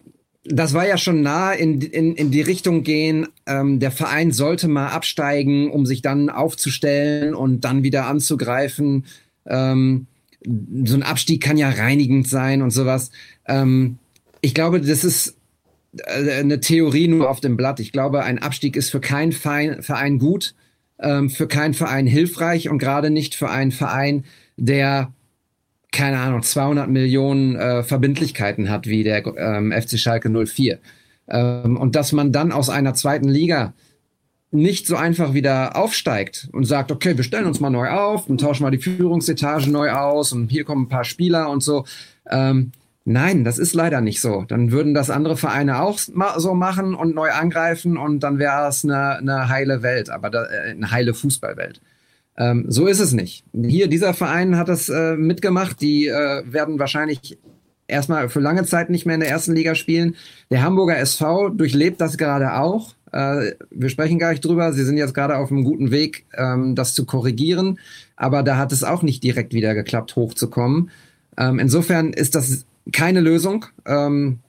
[0.44, 4.66] das war ja schon nah in, in, in die Richtung gehen, ähm, der Verein sollte
[4.66, 9.04] mal absteigen, um sich dann aufzustellen und dann wieder anzugreifen.
[9.46, 10.06] Ähm,
[10.84, 13.12] so ein Abstieg kann ja reinigend sein und sowas.
[13.46, 13.98] Ähm,
[14.40, 15.36] ich glaube, das ist
[16.06, 17.80] eine Theorie nur auf dem Blatt.
[17.80, 20.54] Ich glaube, ein Abstieg ist für keinen Verein, Verein gut,
[20.98, 24.24] ähm, für keinen Verein hilfreich und gerade nicht für einen Verein,
[24.56, 25.12] der
[25.92, 30.78] keine Ahnung, 200 Millionen äh, Verbindlichkeiten hat wie der ähm, FC Schalke 04.
[31.28, 33.74] Ähm, und dass man dann aus einer zweiten Liga
[34.50, 38.40] nicht so einfach wieder aufsteigt und sagt, okay, wir stellen uns mal neu auf und
[38.40, 41.84] tauschen mal die Führungsetage neu aus und hier kommen ein paar Spieler und so.
[42.28, 42.72] Ähm,
[43.04, 44.44] nein, das ist leider nicht so.
[44.46, 48.84] Dann würden das andere Vereine auch so machen und neu angreifen und dann wäre es
[48.84, 51.80] eine, eine heile Welt, aber da, äh, eine heile Fußballwelt.
[52.36, 53.44] Ähm, so ist es nicht.
[53.52, 55.80] Hier, dieser Verein hat das äh, mitgemacht.
[55.80, 57.38] Die äh, werden wahrscheinlich
[57.86, 60.16] erstmal für lange Zeit nicht mehr in der ersten Liga spielen.
[60.50, 62.94] Der Hamburger SV durchlebt das gerade auch.
[63.12, 64.72] Äh, wir sprechen gar nicht drüber.
[64.72, 67.78] Sie sind jetzt gerade auf einem guten Weg, ähm, das zu korrigieren.
[68.16, 70.90] Aber da hat es auch nicht direkt wieder geklappt, hochzukommen.
[71.36, 73.66] Ähm, insofern ist das keine Lösung.
[73.86, 74.40] Ähm,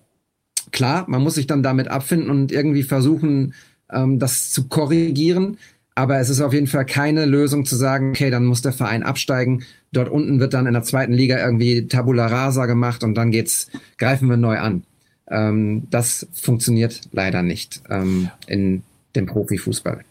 [0.71, 3.53] klar, man muss sich dann damit abfinden und irgendwie versuchen,
[3.91, 5.57] ähm, das zu korrigieren.
[5.95, 9.03] Aber es ist auf jeden Fall keine Lösung zu sagen, okay, dann muss der Verein
[9.03, 9.63] absteigen.
[9.91, 13.69] Dort unten wird dann in der zweiten Liga irgendwie Tabula Rasa gemacht und dann geht's,
[13.97, 14.83] greifen wir neu an.
[15.29, 18.81] Ähm, das funktioniert leider nicht ähm, in
[19.15, 20.03] dem Profifußball.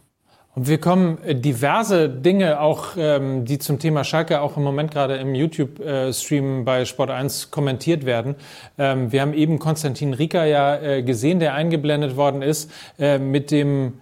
[0.54, 4.90] Und wir kommen äh, diverse Dinge, auch ähm, die zum Thema Schalke auch im Moment
[4.90, 8.34] gerade im YouTube-Stream bei Sport 1 kommentiert werden.
[8.76, 13.50] Ähm, wir haben eben Konstantin Rieker ja äh, gesehen, der eingeblendet worden ist äh, mit
[13.50, 13.94] dem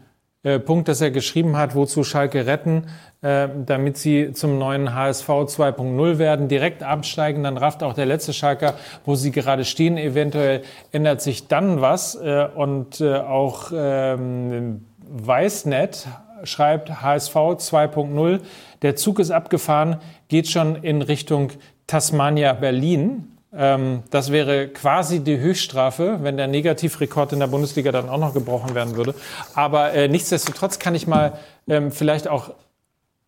[0.43, 2.87] äh, Punkt, dass er geschrieben hat, wozu Schalke retten,
[3.23, 8.33] äh, damit sie zum neuen HSV 2.0 werden, direkt absteigen, dann rafft auch der letzte
[8.33, 9.99] Schalker, wo sie gerade stehen.
[9.99, 16.07] Eventuell ändert sich dann was äh, und äh, auch ähm, Weißnet
[16.45, 18.41] schreibt HSV 2.0.
[18.83, 19.97] Der Zug ist abgefahren,
[20.29, 21.51] geht schon in Richtung
[21.87, 23.37] Tasmania Berlin.
[23.53, 28.35] Ähm, das wäre quasi die Höchststrafe, wenn der Negativrekord in der Bundesliga dann auch noch
[28.35, 29.15] gebrochen werden würde.
[29.55, 31.33] Aber äh, nichtsdestotrotz kann ich mal
[31.69, 32.53] ähm, vielleicht auch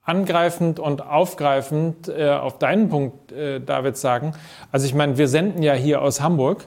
[0.05, 4.35] angreifend und aufgreifend äh, auf deinen Punkt, äh, David, sagen.
[4.71, 6.67] Also ich meine, wir senden ja hier aus Hamburg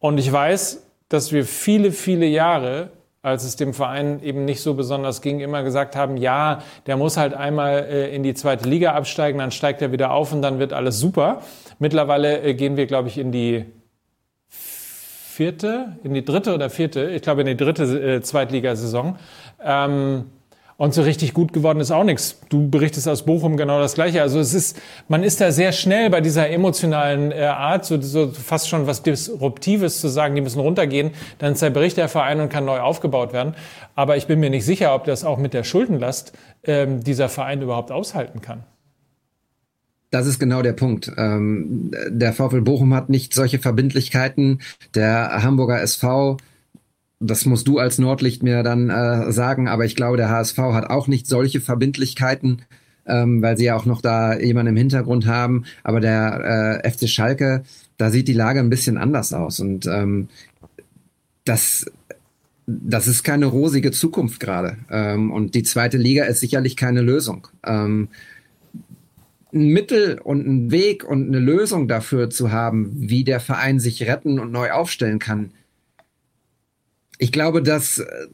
[0.00, 2.90] und ich weiß, dass wir viele, viele Jahre
[3.22, 7.16] als es dem Verein eben nicht so besonders ging, immer gesagt haben, ja, der muss
[7.16, 10.58] halt einmal äh, in die zweite Liga absteigen, dann steigt er wieder auf und dann
[10.58, 11.42] wird alles super.
[11.78, 13.66] Mittlerweile äh, gehen wir, glaube ich, in die
[14.48, 19.18] vierte, in die dritte oder vierte, ich glaube in die dritte äh, Zweitligasaison.
[19.62, 20.26] Ähm,
[20.78, 22.38] und so richtig gut geworden ist auch nichts.
[22.50, 24.22] Du berichtest aus Bochum genau das Gleiche.
[24.22, 28.28] Also es ist, man ist da sehr schnell bei dieser emotionalen äh, Art, so, so
[28.28, 31.10] fast schon was Disruptives zu sagen, die müssen runtergehen.
[31.38, 33.54] Dann zerbricht der Verein und kann neu aufgebaut werden.
[33.96, 37.60] Aber ich bin mir nicht sicher, ob das auch mit der Schuldenlast ähm, dieser Verein
[37.60, 38.62] überhaupt aushalten kann.
[40.10, 41.10] Das ist genau der Punkt.
[41.16, 44.60] Ähm, der VfL Bochum hat nicht solche Verbindlichkeiten.
[44.94, 46.36] Der Hamburger SV
[47.20, 50.88] das musst du als Nordlicht mir dann äh, sagen, aber ich glaube, der HSV hat
[50.88, 52.62] auch nicht solche Verbindlichkeiten,
[53.06, 55.64] ähm, weil sie ja auch noch da jemanden im Hintergrund haben.
[55.82, 57.64] Aber der äh, FC Schalke,
[57.96, 59.58] da sieht die Lage ein bisschen anders aus.
[59.58, 60.28] Und ähm,
[61.44, 61.86] das,
[62.66, 64.76] das ist keine rosige Zukunft gerade.
[64.90, 67.48] Ähm, und die zweite Liga ist sicherlich keine Lösung.
[67.66, 68.08] Ähm,
[69.52, 74.02] ein Mittel und ein Weg und eine Lösung dafür zu haben, wie der Verein sich
[74.06, 75.50] retten und neu aufstellen kann,
[77.18, 78.26] ich glaube, dass äh,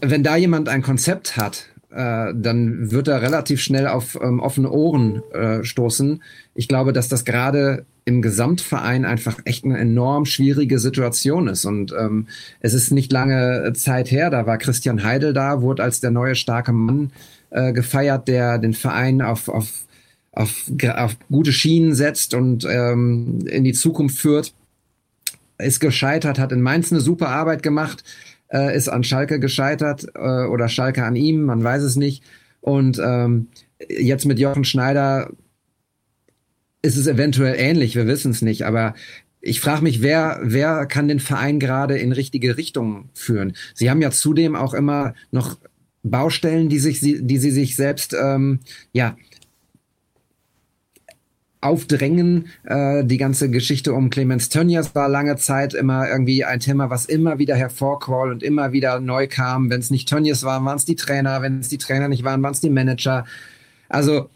[0.00, 4.70] wenn da jemand ein Konzept hat, äh, dann wird er relativ schnell auf ähm, offene
[4.70, 6.22] Ohren äh, stoßen.
[6.54, 11.64] Ich glaube, dass das gerade im Gesamtverein einfach echt eine enorm schwierige Situation ist.
[11.64, 12.28] Und ähm,
[12.60, 16.34] es ist nicht lange Zeit her, da war Christian Heidel da, wurde als der neue
[16.34, 17.10] starke Mann
[17.50, 19.86] äh, gefeiert, der den Verein auf, auf,
[20.32, 24.54] auf, auf gute Schienen setzt und ähm, in die Zukunft führt
[25.58, 28.04] ist gescheitert, hat in Mainz eine super Arbeit gemacht,
[28.48, 32.22] äh, ist an Schalke gescheitert äh, oder Schalke an ihm, man weiß es nicht.
[32.60, 33.48] Und ähm,
[33.88, 35.30] jetzt mit Jochen Schneider
[36.82, 38.94] ist es eventuell ähnlich, wir wissen es nicht, aber
[39.40, 43.54] ich frage mich, wer, wer kann den Verein gerade in richtige Richtung führen?
[43.74, 45.58] Sie haben ja zudem auch immer noch
[46.02, 48.60] Baustellen, die sich, die sie sich selbst ähm,
[48.92, 49.16] ja
[51.60, 52.46] aufdrängen.
[52.64, 57.06] Äh, die ganze Geschichte um Clemens Tönnies war lange Zeit immer irgendwie ein Thema, was
[57.06, 59.70] immer wieder hervorquoll und immer wieder neu kam.
[59.70, 61.42] Wenn es nicht Tönnies waren, waren es die Trainer.
[61.42, 63.24] Wenn es die Trainer nicht waren, waren es die Manager.
[63.88, 64.28] Also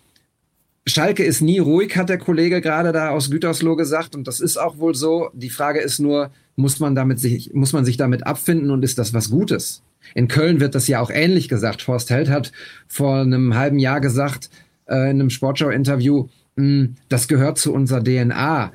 [0.86, 4.14] Schalke ist nie ruhig, hat der Kollege gerade da aus Gütersloh gesagt.
[4.14, 5.30] Und das ist auch wohl so.
[5.34, 8.98] Die Frage ist nur, muss man, damit sich, muss man sich damit abfinden und ist
[8.98, 9.82] das was Gutes?
[10.14, 11.86] In Köln wird das ja auch ähnlich gesagt.
[11.86, 12.52] Horst Held hat
[12.88, 14.50] vor einem halben Jahr gesagt,
[14.86, 16.28] äh, in einem Sportschau-Interview,
[16.60, 18.72] hm, das gehört zu unserer DNA.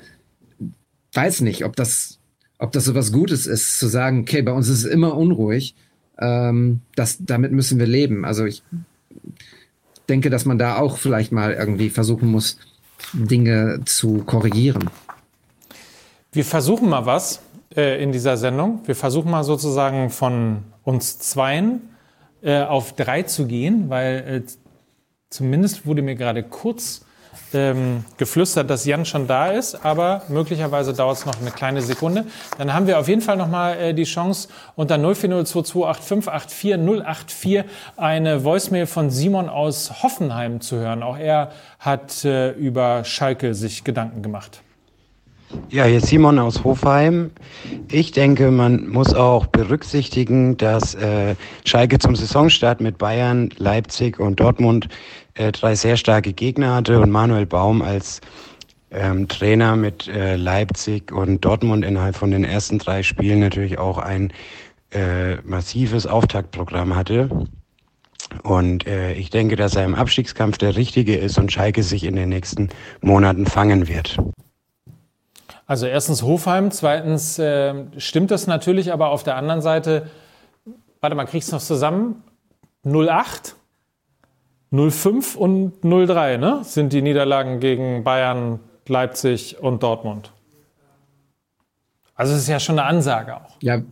[1.12, 2.18] Weiß nicht, ob das,
[2.58, 5.74] ob das so was Gutes ist, zu sagen, okay, bei uns ist es immer unruhig.
[6.18, 8.24] Ähm, das, damit müssen wir leben.
[8.24, 8.62] Also ich
[10.08, 12.58] denke, dass man da auch vielleicht mal irgendwie versuchen muss,
[13.12, 14.90] Dinge zu korrigieren.
[16.32, 17.40] Wir versuchen mal was
[17.74, 18.80] äh, in dieser Sendung.
[18.86, 21.80] Wir versuchen mal sozusagen von uns Zweien
[22.42, 24.52] äh, auf drei zu gehen, weil äh,
[25.30, 27.05] zumindest wurde mir gerade kurz
[27.54, 32.24] ähm, geflüstert, dass Jan schon da ist, aber möglicherweise dauert es noch eine kleine Sekunde.
[32.58, 37.64] Dann haben wir auf jeden Fall nochmal äh, die Chance, unter 040228584084
[37.96, 41.02] eine Voicemail von Simon aus Hoffenheim zu hören.
[41.02, 44.62] Auch er hat äh, über Schalke sich Gedanken gemacht.
[45.70, 47.30] Ja, hier ist Simon aus Hofheim.
[47.90, 54.40] Ich denke, man muss auch berücksichtigen, dass äh, Schalke zum Saisonstart mit Bayern, Leipzig und
[54.40, 54.88] Dortmund
[55.34, 58.20] äh, drei sehr starke Gegner hatte und Manuel Baum als
[58.90, 63.98] ähm, Trainer mit äh, Leipzig und Dortmund innerhalb von den ersten drei Spielen natürlich auch
[63.98, 64.32] ein
[64.90, 67.28] äh, massives Auftaktprogramm hatte.
[68.42, 72.16] Und äh, ich denke, dass er im Abstiegskampf der Richtige ist und Schalke sich in
[72.16, 72.68] den nächsten
[73.00, 74.18] Monaten fangen wird.
[75.66, 80.08] Also erstens Hofheim, zweitens äh, stimmt das natürlich, aber auf der anderen Seite,
[81.00, 82.22] warte mal, kriegst du noch zusammen?
[82.84, 83.56] 08,
[84.72, 86.60] 05 und 03, ne?
[86.62, 90.32] Sind die Niederlagen gegen Bayern, Leipzig und Dortmund.
[92.14, 93.56] Also es ist ja schon eine Ansage auch.
[93.60, 93.82] Ja,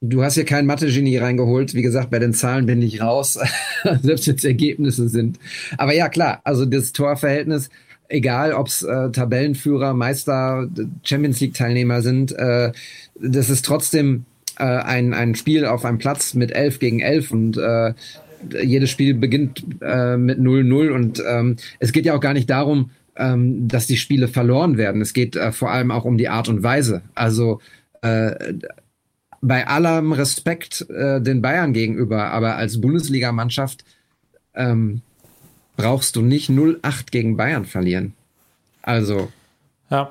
[0.00, 1.74] du hast hier kein Mathe-Genie reingeholt.
[1.74, 3.34] Wie gesagt, bei den Zahlen bin ich raus,
[4.02, 5.38] selbst wenn es Ergebnisse sind.
[5.76, 7.68] Aber ja, klar, also das Torverhältnis
[8.08, 10.68] egal ob es äh, Tabellenführer, Meister,
[11.02, 12.72] Champions League-Teilnehmer sind, äh,
[13.20, 14.24] das ist trotzdem
[14.58, 17.94] äh, ein, ein Spiel auf einem Platz mit elf gegen elf und äh,
[18.62, 22.90] jedes Spiel beginnt äh, mit 0-0 und ähm, es geht ja auch gar nicht darum,
[23.16, 25.00] ähm, dass die Spiele verloren werden.
[25.00, 27.02] Es geht äh, vor allem auch um die Art und Weise.
[27.14, 27.60] Also
[28.02, 28.54] äh,
[29.40, 33.84] bei allem Respekt äh, den Bayern gegenüber, aber als Bundesligamannschaft
[34.54, 35.02] ähm,
[35.76, 38.14] brauchst du nicht 0-8 gegen Bayern verlieren.
[38.82, 39.28] Also.
[39.90, 40.10] Ja.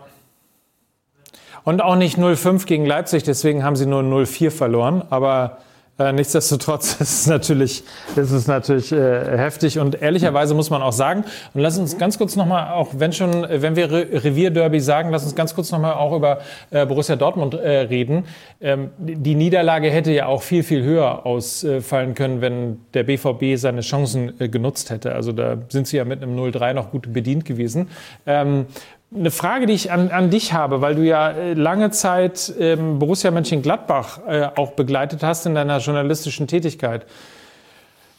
[1.63, 5.03] Und auch nicht 0-5 gegen Leipzig, deswegen haben sie nur 0-4 verloren.
[5.09, 5.59] Aber
[5.97, 7.83] äh, nichtsdestotrotz ist es natürlich,
[8.15, 12.17] ist es natürlich äh, heftig und ehrlicherweise muss man auch sagen, und lass uns ganz
[12.17, 15.93] kurz nochmal, auch wenn schon, wenn wir Re Revierderby sagen, lass uns ganz kurz nochmal
[15.93, 16.39] auch über
[16.71, 18.25] äh, Borussia Dortmund äh, reden.
[18.59, 23.81] Ähm, die Niederlage hätte ja auch viel, viel höher ausfallen können, wenn der BVB seine
[23.81, 25.15] Chancen äh, genutzt hätte.
[25.15, 27.89] Also da sind sie ja mit einem 0-3 noch gut bedient gewesen.
[28.25, 28.65] Ähm,
[29.13, 32.99] eine Frage, die ich an, an dich habe, weil du ja äh, lange Zeit ähm,
[32.99, 37.05] Borussia Mönchengladbach äh, auch begleitet hast in deiner journalistischen Tätigkeit.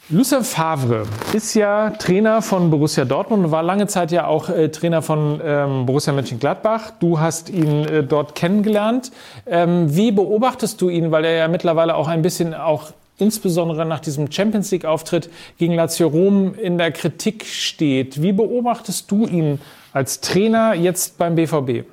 [0.09, 4.69] Lucien Favre ist ja Trainer von Borussia Dortmund und war lange Zeit ja auch äh,
[4.69, 6.93] Trainer von ähm, Borussia Mönchengladbach.
[7.01, 9.11] Du hast ihn äh, dort kennengelernt.
[9.47, 13.99] Ähm, wie beobachtest du ihn, weil er ja mittlerweile auch ein bisschen auch insbesondere nach
[13.99, 18.23] diesem Champions League-Auftritt gegen Lazio Rom in der Kritik steht?
[18.23, 19.61] Wie beobachtest du ihn
[19.97, 21.87] als Trainer jetzt beim BVB?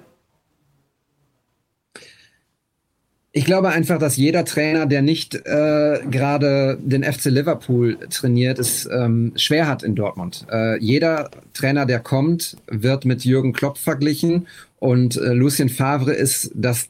[3.31, 8.85] Ich glaube einfach, dass jeder Trainer, der nicht äh, gerade den FC Liverpool trainiert, es
[8.91, 10.45] ähm, schwer hat in Dortmund.
[10.51, 14.47] Äh, jeder Trainer, der kommt, wird mit Jürgen Klopp verglichen
[14.79, 16.89] und äh, Lucien Favre ist das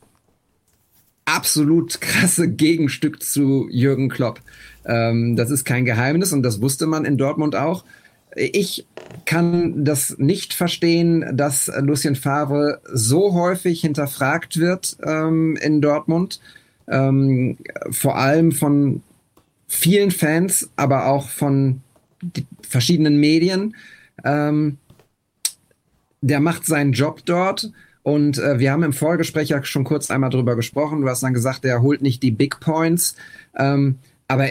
[1.26, 4.42] absolut krasse Gegenstück zu Jürgen Klopp.
[4.84, 7.86] Ähm, das ist kein Geheimnis und das wusste man in Dortmund auch.
[8.36, 8.88] Ich
[9.26, 16.40] kann das nicht verstehen, dass Lucien Favre so häufig hinterfragt wird ähm, in Dortmund.
[16.88, 17.58] Ähm,
[17.90, 19.02] vor allem von
[19.68, 21.82] vielen Fans, aber auch von
[22.62, 23.76] verschiedenen Medien.
[24.24, 24.78] Ähm,
[26.22, 27.72] der macht seinen Job dort.
[28.04, 31.02] Und äh, wir haben im Vorgespräch ja schon kurz einmal drüber gesprochen.
[31.02, 33.16] Du hast dann gesagt, er holt nicht die Big Points.
[33.58, 34.50] Ähm, aber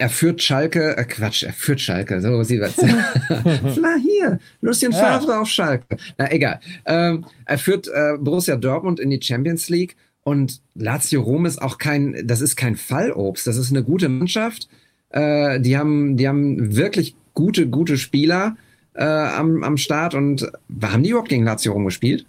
[0.00, 2.74] er führt Schalke, äh Quatsch, er führt Schalke, so sieht was.
[2.78, 5.40] Na hier, Lucien Favre ja.
[5.42, 5.98] auf Schalke.
[6.16, 6.58] Na egal.
[6.86, 11.76] Ähm, er führt äh, Borussia Dortmund in die Champions League und Lazio Rom ist auch
[11.76, 14.70] kein, das ist kein Fallobst, das ist eine gute Mannschaft.
[15.10, 18.56] Äh, die haben, die haben wirklich gute, gute Spieler
[18.94, 22.24] äh, am, am Start und haben die überhaupt gegen Lazio Rom gespielt?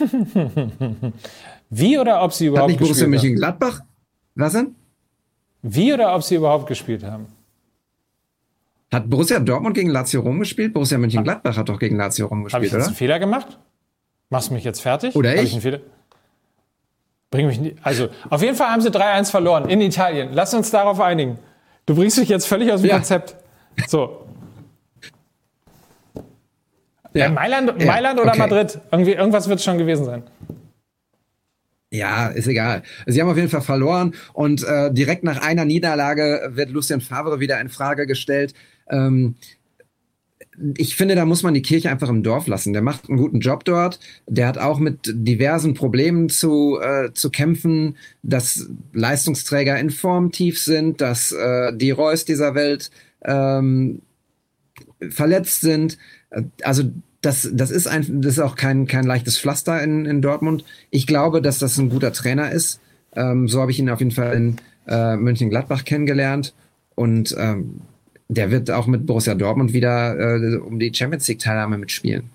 [1.70, 3.82] Wie oder ob sie überhaupt Hat nicht Borussia Mönchengladbach?
[4.34, 4.74] Was denn?
[5.66, 7.26] Wie oder ob sie überhaupt gespielt haben?
[8.92, 10.74] Hat Borussia Dortmund gegen Lazio Rom gespielt?
[10.74, 12.86] Borussia Mönchengladbach hat doch gegen Lazio Rom gespielt, Habe ich jetzt oder?
[12.88, 13.58] einen Fehler gemacht?
[14.28, 15.16] Machst du mich jetzt fertig?
[15.16, 15.44] Oder ich?
[15.44, 15.80] ich einen Fehler?
[17.30, 17.78] Bring mich nicht.
[17.82, 20.28] Also, auf jeden Fall haben sie 3-1 verloren in Italien.
[20.34, 21.38] Lass uns darauf einigen.
[21.86, 22.96] Du bringst dich jetzt völlig aus dem ja.
[22.96, 23.34] Konzept.
[23.86, 24.26] So.
[27.14, 27.30] Ja.
[27.30, 28.38] Mailand, Mailand oder okay.
[28.38, 28.78] Madrid?
[28.90, 30.24] Irgendwie, irgendwas wird es schon gewesen sein.
[31.94, 32.82] Ja, ist egal.
[33.06, 37.38] Sie haben auf jeden Fall verloren und äh, direkt nach einer Niederlage wird Lucien Favre
[37.38, 38.52] wieder in Frage gestellt.
[38.90, 39.36] Ähm,
[40.76, 42.72] ich finde, da muss man die Kirche einfach im Dorf lassen.
[42.72, 44.00] Der macht einen guten Job dort.
[44.26, 50.58] Der hat auch mit diversen Problemen zu, äh, zu kämpfen, dass Leistungsträger in Form tief
[50.58, 52.90] sind, dass äh, die Reus dieser Welt
[53.24, 54.02] ähm,
[55.10, 55.96] verletzt sind.
[56.62, 56.90] Also
[57.24, 60.64] das, das ist ein, das ist auch kein, kein leichtes Pflaster in, in Dortmund.
[60.90, 62.80] Ich glaube, dass das ein guter Trainer ist.
[63.16, 64.56] Ähm, so habe ich ihn auf jeden Fall in
[64.86, 66.54] äh, München-Gladbach kennengelernt.
[66.94, 67.80] Und ähm,
[68.28, 72.30] der wird auch mit Borussia Dortmund wieder äh, um die Champions League Teilnahme mitspielen.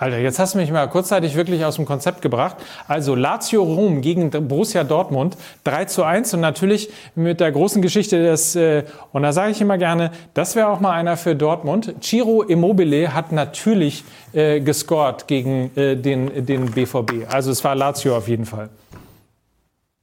[0.00, 2.56] Alter, jetzt hast du mich mal kurzzeitig wirklich aus dem Konzept gebracht.
[2.86, 8.22] Also Lazio Rom gegen Borussia Dortmund 3 zu 1 und natürlich mit der großen Geschichte
[8.22, 11.96] des, äh, und da sage ich immer gerne, das wäre auch mal einer für Dortmund.
[12.00, 17.26] Ciro Immobile hat natürlich äh, gescored gegen äh, den, den BVB.
[17.28, 18.68] Also es war Lazio auf jeden Fall.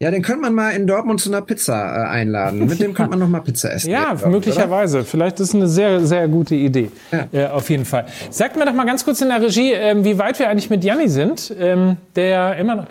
[0.02, 2.66] Ja, den könnte man mal in Dortmund zu einer Pizza äh, einladen.
[2.66, 3.90] Mit dem könnte man noch mal Pizza essen.
[3.90, 4.98] Ja, möglicherweise.
[4.98, 5.06] Oder?
[5.06, 6.92] Vielleicht ist es eine sehr, sehr gute Idee.
[7.14, 7.28] Ja.
[7.32, 8.06] Äh, auf jeden Fall.
[8.30, 10.84] Sagt mir doch mal ganz kurz in der Regie, äh, wie weit wir eigentlich mit
[10.84, 12.88] Janni sind, ähm, der immer noch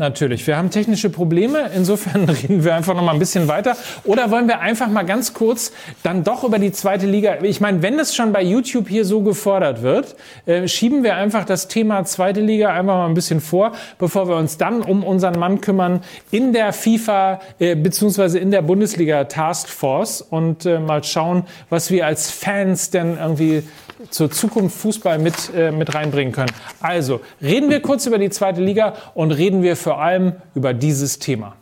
[0.00, 0.46] Natürlich.
[0.46, 1.70] Wir haben technische Probleme.
[1.76, 3.76] Insofern reden wir einfach noch mal ein bisschen weiter.
[4.04, 7.42] Oder wollen wir einfach mal ganz kurz dann doch über die zweite Liga.
[7.42, 11.44] Ich meine, wenn es schon bei YouTube hier so gefordert wird, äh, schieben wir einfach
[11.44, 15.38] das Thema zweite Liga einfach mal ein bisschen vor, bevor wir uns dann um unseren
[15.38, 21.44] Mann kümmern in der FIFA äh, beziehungsweise in der Bundesliga Taskforce und äh, mal schauen,
[21.68, 23.64] was wir als Fans denn irgendwie
[24.08, 26.52] zur Zukunft Fußball mit, äh, mit reinbringen können.
[26.80, 31.18] Also, reden wir kurz über die zweite Liga und reden wir vor allem über dieses
[31.18, 31.56] Thema.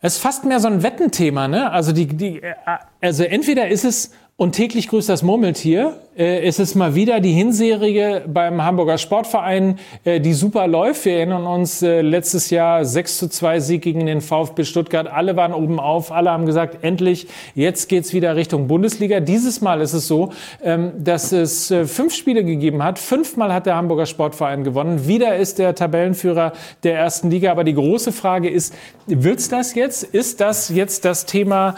[0.00, 1.72] Es ist fast mehr so ein Wettenthema, ne?
[1.72, 2.54] Also die, die, äh,
[3.00, 6.00] also entweder ist es und täglich grüßt das Murmeltier.
[6.18, 11.04] Äh, es ist mal wieder die Hinserie beim Hamburger Sportverein, äh, die super läuft.
[11.04, 15.06] Wir erinnern uns äh, letztes Jahr 6 zu 2 Sieg gegen den VfB Stuttgart.
[15.06, 19.20] Alle waren oben auf, alle haben gesagt, endlich, jetzt geht's wieder Richtung Bundesliga.
[19.20, 22.98] Dieses Mal ist es so, ähm, dass es fünf Spiele gegeben hat.
[22.98, 25.06] Fünfmal hat der Hamburger Sportverein gewonnen.
[25.06, 26.52] Wieder ist der Tabellenführer
[26.82, 27.52] der ersten Liga.
[27.52, 28.74] Aber die große Frage ist,
[29.06, 30.02] wird's das jetzt?
[30.02, 31.76] Ist das jetzt das Thema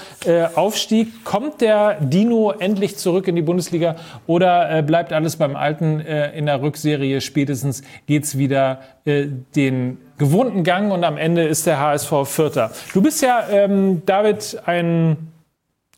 [0.55, 1.25] Aufstieg?
[1.25, 3.97] Kommt der Dino endlich zurück in die Bundesliga
[4.31, 7.21] oder äh, bleibt alles beim Alten äh, in der Rückserie?
[7.21, 12.71] Spätestens geht's wieder äh, den gewohnten Gang und am Ende ist der HSV Vierter.
[12.95, 15.33] Du bist ja, ähm, David, ein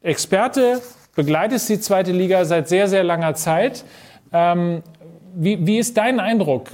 [0.01, 0.81] Experte,
[1.15, 3.85] begleitest die zweite Liga seit sehr, sehr langer Zeit.
[4.33, 4.83] Ähm,
[5.35, 6.71] wie, wie ist dein Eindruck?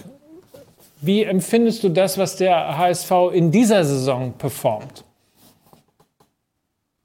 [1.01, 5.03] Wie empfindest du das, was der HSV in dieser Saison performt?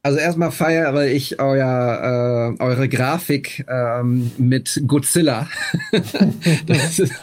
[0.06, 5.48] Also erstmal feiere ich euer, äh, eure Grafik ähm, mit Godzilla.
[6.68, 7.14] das, ist,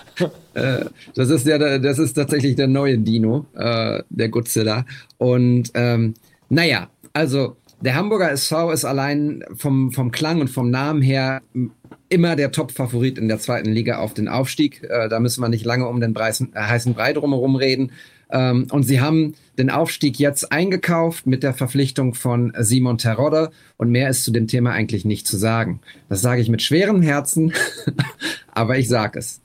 [0.54, 4.86] äh, das, ist der, das ist tatsächlich der neue Dino, äh, der Godzilla.
[5.18, 6.14] Und ähm,
[6.48, 11.42] naja, also der Hamburger SV ist allein vom, vom Klang und vom Namen her
[12.08, 14.82] immer der Top-Favorit in der zweiten Liga auf den Aufstieg.
[14.84, 17.92] Äh, da müssen wir nicht lange um den Breisen, äh, heißen Brei drumherum reden.
[18.32, 23.50] Ähm, und sie haben den Aufstieg jetzt eingekauft mit der Verpflichtung von Simon Terodde.
[23.76, 25.80] Und mehr ist zu dem Thema eigentlich nicht zu sagen.
[26.08, 27.52] Das sage ich mit schwerem Herzen,
[28.52, 29.40] aber ich sage es.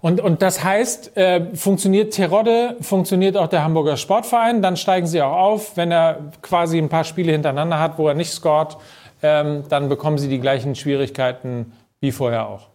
[0.00, 5.22] Und, und das heißt, äh, funktioniert Terodde, funktioniert auch der Hamburger Sportverein, dann steigen sie
[5.22, 5.76] auch auf.
[5.76, 8.76] Wenn er quasi ein paar Spiele hintereinander hat, wo er nicht scored,
[9.22, 12.68] ähm, dann bekommen sie die gleichen Schwierigkeiten wie vorher auch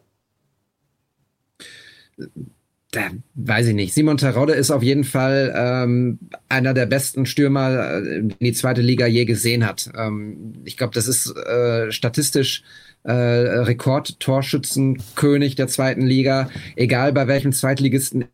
[2.92, 3.94] da weiß ich nicht.
[3.94, 8.82] Simon Terodde ist auf jeden Fall ähm, einer der besten Stürmer, äh, den die zweite
[8.82, 9.90] Liga je gesehen hat.
[9.98, 12.64] Ähm, ich glaube, das ist äh, statistisch
[13.04, 16.50] äh, Rekordtorschützenkönig der zweiten Liga.
[16.76, 18.26] Egal bei welchem Zweitligisten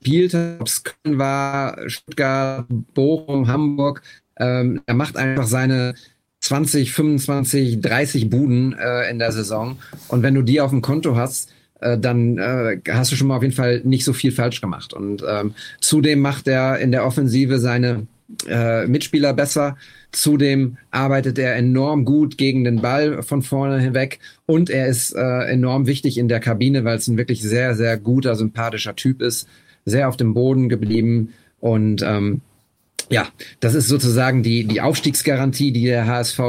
[0.00, 4.02] spielt, ob es Köln war, Stuttgart, Bochum, Hamburg.
[4.38, 5.94] Ähm, er macht einfach seine
[6.40, 9.78] 20, 25, 30 Buden äh, in der Saison.
[10.08, 11.50] Und wenn du die auf dem Konto hast,
[11.80, 14.92] dann äh, hast du schon mal auf jeden Fall nicht so viel falsch gemacht.
[14.92, 18.06] Und ähm, zudem macht er in der Offensive seine
[18.46, 19.76] äh, Mitspieler besser.
[20.12, 25.44] Zudem arbeitet er enorm gut gegen den Ball von vorne hinweg und er ist äh,
[25.50, 29.48] enorm wichtig in der Kabine, weil es ein wirklich sehr, sehr guter, sympathischer Typ ist.
[29.84, 32.42] Sehr auf dem Boden geblieben und ähm,
[33.10, 33.28] ja,
[33.60, 36.40] das ist sozusagen die, die Aufstiegsgarantie, die der HSV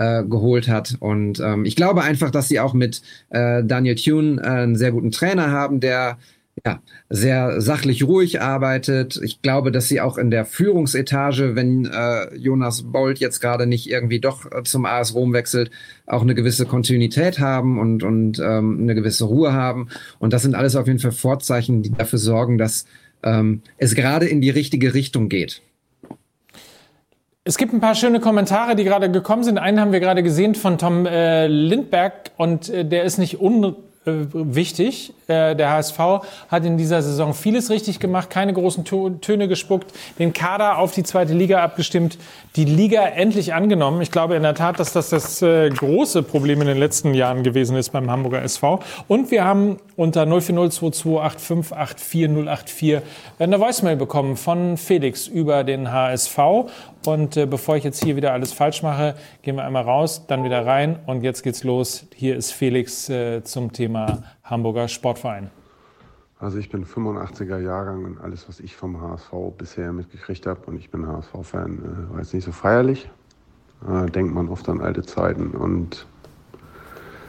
[0.00, 0.96] äh, geholt hat.
[0.98, 4.92] Und ähm, ich glaube einfach, dass sie auch mit äh, Daniel Thune äh, einen sehr
[4.92, 6.16] guten Trainer haben, der
[6.64, 9.20] ja, sehr sachlich ruhig arbeitet.
[9.22, 13.90] Ich glaube, dass sie auch in der Führungsetage, wenn äh, Jonas Bolt jetzt gerade nicht
[13.90, 15.70] irgendwie doch äh, zum AS Rom wechselt,
[16.06, 19.88] auch eine gewisse Kontinuität haben und, und ähm, eine gewisse Ruhe haben.
[20.18, 22.86] Und das sind alles auf jeden Fall Vorzeichen, die dafür sorgen, dass
[23.22, 25.62] ähm, es gerade in die richtige Richtung geht.
[27.50, 29.58] Es gibt ein paar schöne Kommentare, die gerade gekommen sind.
[29.58, 33.74] Einen haben wir gerade gesehen von Tom äh, Lindberg und äh, der ist nicht un
[34.06, 35.12] äh, wichtig.
[35.26, 35.98] Äh, der HSV
[36.48, 41.02] hat in dieser Saison vieles richtig gemacht, keine großen Töne gespuckt, den Kader auf die
[41.02, 42.16] zweite Liga abgestimmt,
[42.56, 44.00] die Liga endlich angenommen.
[44.00, 47.42] Ich glaube in der Tat, dass das das äh, große Problem in den letzten Jahren
[47.42, 48.80] gewesen ist beim Hamburger SV.
[49.06, 53.02] Und wir haben unter 04022858484
[53.38, 56.38] eine Voicemail bekommen von Felix über den HSV.
[57.06, 60.44] Und äh, bevor ich jetzt hier wieder alles falsch mache, gehen wir einmal raus, dann
[60.44, 62.06] wieder rein und jetzt geht's los.
[62.14, 65.50] Hier ist Felix äh, zum Thema Hamburger Sportverein.
[66.38, 70.78] Also ich bin 85er Jahrgang und alles, was ich vom HSV bisher mitgekriegt habe, und
[70.78, 73.08] ich bin HSV-Fan, äh, war jetzt nicht so feierlich.
[74.14, 76.04] Denkt man oft an alte Zeiten und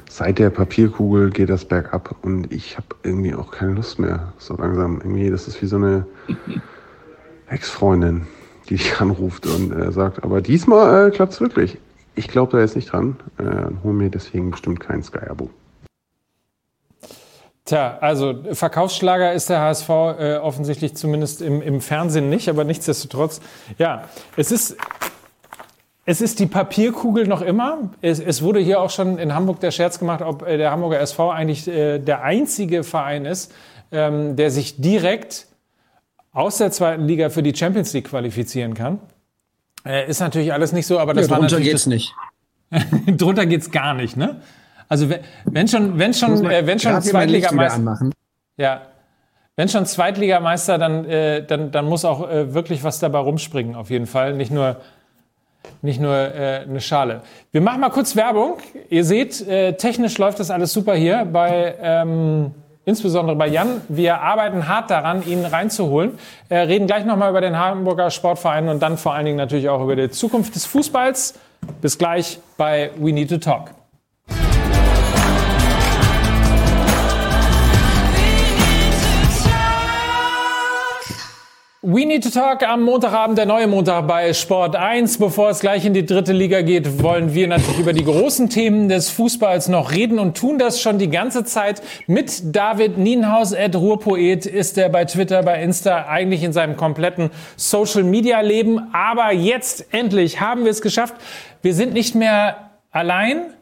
[0.10, 4.34] seit der Papierkugel geht das bergab und ich habe irgendwie auch keine Lust mehr.
[4.38, 6.06] So langsam irgendwie, das ist wie so eine
[7.48, 8.28] Ex-Freundin
[8.72, 11.78] die dich anruft und äh, sagt, aber diesmal äh, klappt es wirklich.
[12.16, 15.50] Ich glaube da jetzt nicht dran äh, und hole mir deswegen bestimmt kein Sky-Abo.
[17.66, 23.42] Tja, also Verkaufsschlager ist der HSV äh, offensichtlich zumindest im, im Fernsehen nicht, aber nichtsdestotrotz,
[23.78, 24.06] ja,
[24.36, 24.78] es ist,
[26.06, 27.92] es ist die Papierkugel noch immer.
[28.02, 31.00] Es, es, wurde hier auch schon in Hamburg der Scherz gemacht, ob äh, der Hamburger
[31.00, 33.54] SV eigentlich äh, der einzige Verein ist,
[33.92, 35.48] ähm, der sich direkt
[36.32, 39.00] aus der zweiten Liga für die Champions League qualifizieren kann.
[39.86, 42.14] Äh, ist natürlich alles nicht so, aber das ja, war natürlich geht's das, nicht.
[43.18, 44.42] drunter geht's gar nicht, ne?
[44.88, 45.10] Also
[45.46, 48.10] wenn schon, wenn schon, äh, wenn schon Zweitligameister,
[48.58, 48.82] ja,
[49.56, 53.90] wenn schon Zweitligameister, dann, äh, dann, dann muss auch äh, wirklich was dabei rumspringen, auf
[53.90, 54.34] jeden Fall.
[54.34, 54.78] Nicht nur,
[55.82, 57.22] nicht nur äh, eine Schale.
[57.52, 58.58] Wir machen mal kurz Werbung.
[58.90, 62.54] Ihr seht, äh, technisch läuft das alles super hier bei ähm,
[62.86, 63.82] insbesondere bei Jan.
[63.90, 66.18] Wir arbeiten hart daran, ihn reinzuholen.
[66.50, 69.84] Äh, reden gleich nochmal über den Hamburger Sportverein und dann vor allen Dingen natürlich auch
[69.84, 71.36] über die Zukunft des Fußballs.
[71.82, 73.81] Bis gleich bei We Need to Talk.
[81.84, 85.18] We Need to Talk am Montagabend, der neue Montag bei Sport 1.
[85.18, 88.88] Bevor es gleich in die dritte Liga geht, wollen wir natürlich über die großen Themen
[88.88, 93.76] des Fußballs noch reden und tun das schon die ganze Zeit mit David Nienhaus, Ed
[93.76, 98.94] Ruhrpoet, ist er bei Twitter, bei Insta, eigentlich in seinem kompletten Social Media Leben.
[98.94, 101.16] Aber jetzt endlich haben wir es geschafft.
[101.64, 103.56] Wir sind nicht mehr allein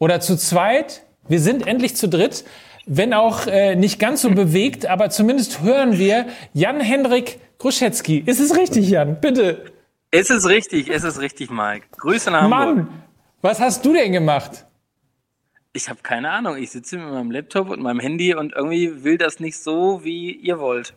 [0.00, 1.02] oder zu zweit.
[1.28, 2.42] Wir sind endlich zu dritt.
[2.86, 8.22] Wenn auch äh, nicht ganz so bewegt, aber zumindest hören wir Jan-Henrik Gruschetzky.
[8.26, 9.20] Ist es richtig, Jan?
[9.20, 9.72] Bitte.
[10.10, 11.86] Es ist richtig, es ist richtig, Mike.
[11.96, 12.76] Grüße nach Hamburg.
[12.76, 13.02] Mann,
[13.40, 14.66] was hast du denn gemacht?
[15.72, 16.56] Ich habe keine Ahnung.
[16.56, 20.32] Ich sitze mit meinem Laptop und meinem Handy und irgendwie will das nicht so, wie
[20.32, 20.94] ihr wollt.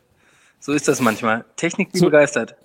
[0.60, 1.46] So ist das manchmal.
[1.56, 2.56] Technik so, begeistert.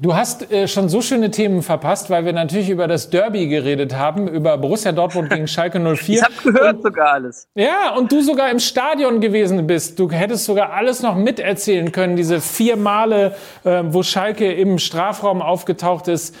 [0.00, 3.94] Du hast äh, schon so schöne Themen verpasst, weil wir natürlich über das Derby geredet
[3.94, 6.14] haben, über Borussia Dortmund gegen Schalke 04.
[6.16, 7.48] Ich habe gehört und, sogar alles.
[7.54, 9.98] Ja, und du sogar im Stadion gewesen bist.
[9.98, 15.42] Du hättest sogar alles noch miterzählen können, diese vier Male, äh, wo Schalke im Strafraum
[15.42, 16.34] aufgetaucht ist.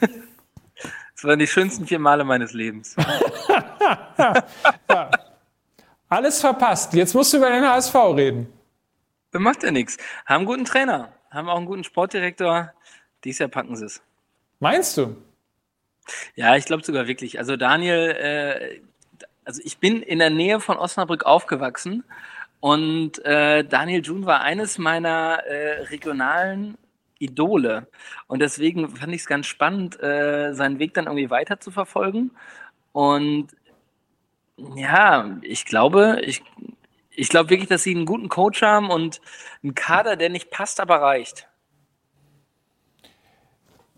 [1.16, 2.96] Das waren die schönsten vier Male meines Lebens.
[4.18, 5.10] ja.
[6.08, 6.92] Alles verpasst.
[6.92, 8.52] Jetzt musst du über den HSV reden.
[9.32, 9.96] Macht ja nichts.
[10.26, 12.72] Haben guten Trainer, haben auch einen guten Sportdirektor.
[13.24, 14.02] Dies Jahr packen sie es.
[14.60, 15.16] Meinst du?
[16.36, 17.38] Ja, ich glaube sogar wirklich.
[17.38, 18.80] Also Daniel, äh,
[19.44, 22.04] also ich bin in der Nähe von Osnabrück aufgewachsen
[22.60, 26.78] und äh, Daniel June war eines meiner äh, regionalen
[27.18, 27.88] Idole.
[28.26, 32.30] Und deswegen fand ich es ganz spannend, äh, seinen Weg dann irgendwie weiter zu verfolgen.
[32.92, 33.48] Und
[34.76, 36.42] ja, ich glaube, ich,
[37.16, 39.20] ich glaube wirklich, dass sie einen guten Coach haben und
[39.62, 41.48] einen Kader, der nicht passt, aber reicht.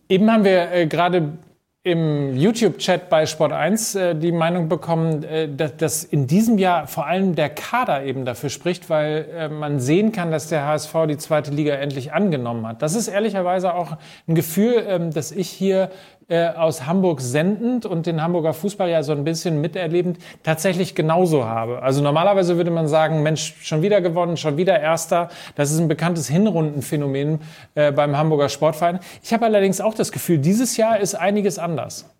[0.08, 1.38] Eben haben wir äh, gerade
[1.86, 6.88] im YouTube-Chat bei Sport 1 äh, die Meinung bekommen, äh, dass, dass, in diesem Jahr
[6.88, 10.92] vor allem der Kader eben dafür spricht, weil äh, man sehen kann, dass der HSV
[11.08, 12.82] die zweite Liga endlich angenommen hat.
[12.82, 15.90] Das ist ehrlicherweise auch ein Gefühl, ähm, das ich hier
[16.28, 21.44] äh, aus Hamburg sendend und den Hamburger Fußball ja so ein bisschen miterlebend tatsächlich genauso
[21.44, 21.82] habe.
[21.82, 25.30] Also normalerweise würde man sagen, Mensch, schon wieder gewonnen, schon wieder Erster.
[25.54, 27.40] Das ist ein bekanntes Hinrundenphänomen
[27.76, 28.98] äh, beim Hamburger Sportverein.
[29.22, 32.10] Ich habe allerdings auch das Gefühl, dieses Jahr ist einiges anders.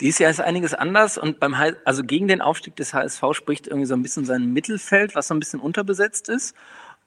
[0.00, 1.54] Dieses Jahr ist einiges anders und beim
[1.84, 5.34] also gegen den Aufstieg des HSV spricht irgendwie so ein bisschen sein Mittelfeld, was so
[5.34, 6.56] ein bisschen unterbesetzt ist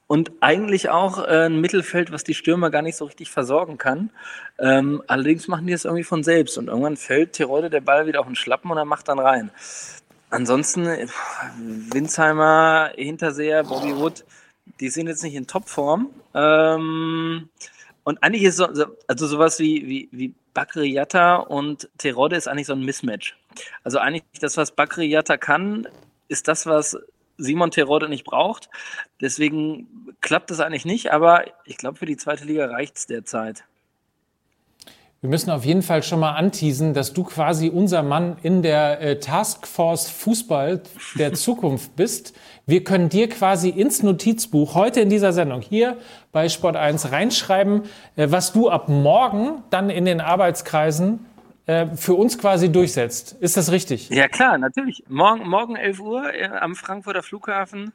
[0.08, 4.12] und eigentlich auch äh, ein Mittelfeld, was die Stürmer gar nicht so richtig versorgen kann.
[4.60, 8.20] Ähm, allerdings machen die es irgendwie von selbst und irgendwann fällt Tirode der Ball wieder
[8.20, 9.50] auf den Schlappen und er macht dann rein.
[10.30, 10.86] Ansonsten
[11.94, 14.26] Winsheimer, Hinterseher, Bobby Wood,
[14.80, 16.10] die sind jetzt nicht in Topform.
[16.34, 17.50] Ähm,
[18.04, 18.68] und eigentlich ist so,
[19.08, 23.38] also sowas wie, wie, wie Bakri Yatta und Terode ist eigentlich so ein Mismatch.
[23.84, 25.88] Also eigentlich das, was Bakri Yatta kann,
[26.28, 26.98] ist das, was
[27.38, 28.70] Simon Terode nicht braucht.
[29.22, 33.64] Deswegen klappt es eigentlich nicht, aber ich glaube, für die zweite Liga reicht es derzeit.
[35.26, 39.02] Wir müssen auf jeden Fall schon mal anteasen, dass du quasi unser Mann in der
[39.02, 40.84] äh, Taskforce Fußball
[41.18, 42.36] der Zukunft bist.
[42.68, 45.98] Wir können dir quasi ins Notizbuch heute in dieser Sendung hier
[46.32, 47.84] bei Sport 1 reinschreiben,
[48.16, 51.26] äh, was du ab morgen dann in den Arbeitskreisen
[51.96, 53.36] für uns quasi durchsetzt.
[53.40, 54.10] Ist das richtig?
[54.10, 55.04] Ja klar, natürlich.
[55.08, 57.92] Morgen, morgen 11 Uhr äh, am Frankfurter Flughafen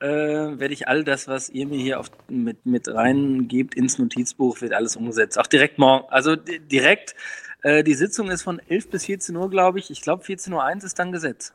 [0.00, 4.60] äh, werde ich all das, was ihr mir hier auf, mit, mit reingebt ins Notizbuch,
[4.60, 5.38] wird alles umgesetzt.
[5.38, 6.06] Auch direkt morgen.
[6.10, 7.14] Also direkt,
[7.62, 9.90] äh, die Sitzung ist von 11 bis 14 Uhr, glaube ich.
[9.90, 11.52] Ich glaube, 14.01 Uhr ist dann Gesetz.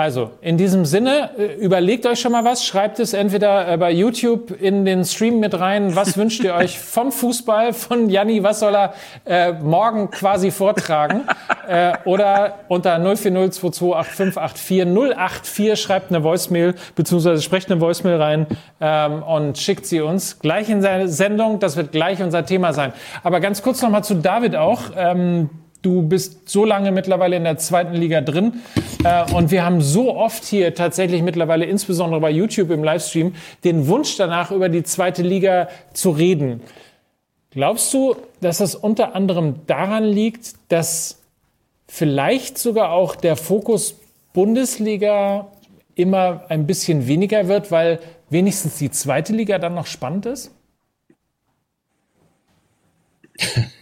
[0.00, 3.92] Also, in diesem Sinne, äh, überlegt euch schon mal was, schreibt es entweder äh, bei
[3.92, 5.94] YouTube in den Stream mit rein.
[5.94, 8.94] Was wünscht ihr euch vom Fußball, von Janni, was soll er
[9.26, 11.24] äh, morgen quasi vortragen?
[11.68, 18.46] äh, oder unter 040228584 schreibt eine Voicemail, beziehungsweise sprecht eine Voicemail rein
[18.80, 21.58] ähm, und schickt sie uns gleich in seine Sendung.
[21.58, 22.94] Das wird gleich unser Thema sein.
[23.22, 24.80] Aber ganz kurz noch mal zu David auch.
[24.96, 25.50] Ähm,
[25.82, 28.60] Du bist so lange mittlerweile in der zweiten Liga drin.
[29.02, 33.86] Äh, und wir haben so oft hier tatsächlich mittlerweile, insbesondere bei YouTube im Livestream, den
[33.86, 36.60] Wunsch danach, über die zweite Liga zu reden.
[37.50, 41.22] Glaubst du, dass das unter anderem daran liegt, dass
[41.88, 43.96] vielleicht sogar auch der Fokus
[44.32, 45.48] Bundesliga
[45.94, 50.52] immer ein bisschen weniger wird, weil wenigstens die zweite Liga dann noch spannend ist?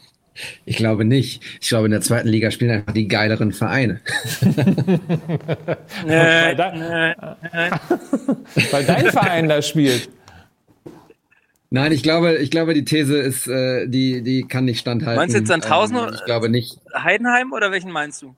[0.65, 1.43] Ich glaube nicht.
[1.61, 4.01] Ich glaube, in der zweiten Liga spielen einfach die geileren Vereine.
[6.07, 7.27] weil, da,
[8.71, 10.09] weil dein Verein da spielt.
[11.71, 15.17] Nein, ich glaube, ich glaube, die These ist, äh, die, die kann nicht standhalten.
[15.17, 15.97] Meinst du jetzt Sandhausen?
[15.97, 16.79] Ähm, ich glaube nicht.
[16.95, 18.35] Heidenheim oder welchen meinst du?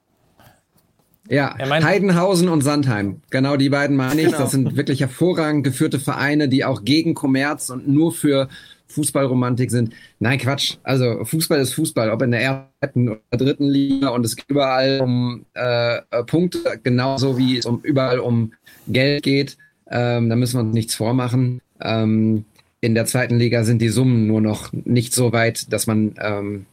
[1.28, 3.22] Ja, Heidenhausen und Sandheim.
[3.30, 4.26] Genau die beiden meine ich.
[4.28, 4.38] Genau.
[4.38, 8.48] Das sind wirklich hervorragend geführte Vereine, die auch gegen Kommerz und nur für
[8.90, 9.94] Fußballromantik sind.
[10.18, 10.76] Nein, Quatsch.
[10.82, 12.42] Also Fußball ist Fußball, ob in der
[12.80, 17.66] ersten oder dritten Liga und es geht überall um äh, äh, Punkte, genauso wie es
[17.66, 18.52] um überall um
[18.88, 19.56] Geld geht.
[19.90, 21.60] Ähm, da müssen wir uns nichts vormachen.
[21.80, 22.44] Ähm,
[22.80, 26.66] in der zweiten Liga sind die Summen nur noch nicht so weit, dass man ähm,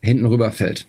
[0.00, 0.86] hinten rüberfällt.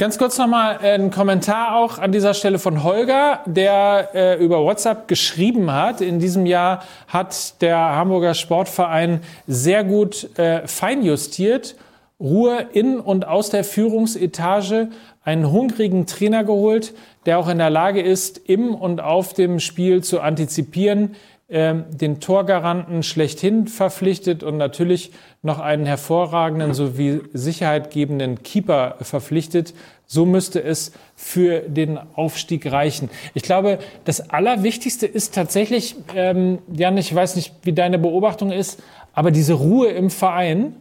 [0.00, 5.08] Ganz kurz nochmal ein Kommentar auch an dieser Stelle von Holger, der äh, über WhatsApp
[5.08, 6.00] geschrieben hat.
[6.00, 11.76] In diesem Jahr hat der Hamburger Sportverein sehr gut äh, feinjustiert.
[12.18, 14.88] Ruhe in und aus der Führungsetage,
[15.22, 16.94] einen hungrigen Trainer geholt,
[17.26, 21.14] der auch in der Lage ist, im und auf dem Spiel zu antizipieren,
[21.52, 25.10] ähm, den Torgaranten schlechthin verpflichtet und natürlich
[25.42, 29.74] noch einen hervorragenden sowie sicherheitgebenden Keeper verpflichtet.
[30.06, 33.10] So müsste es für den Aufstieg reichen.
[33.34, 38.80] Ich glaube, das Allerwichtigste ist tatsächlich, ähm, Jan, ich weiß nicht, wie deine Beobachtung ist,
[39.12, 40.76] aber diese Ruhe im Verein,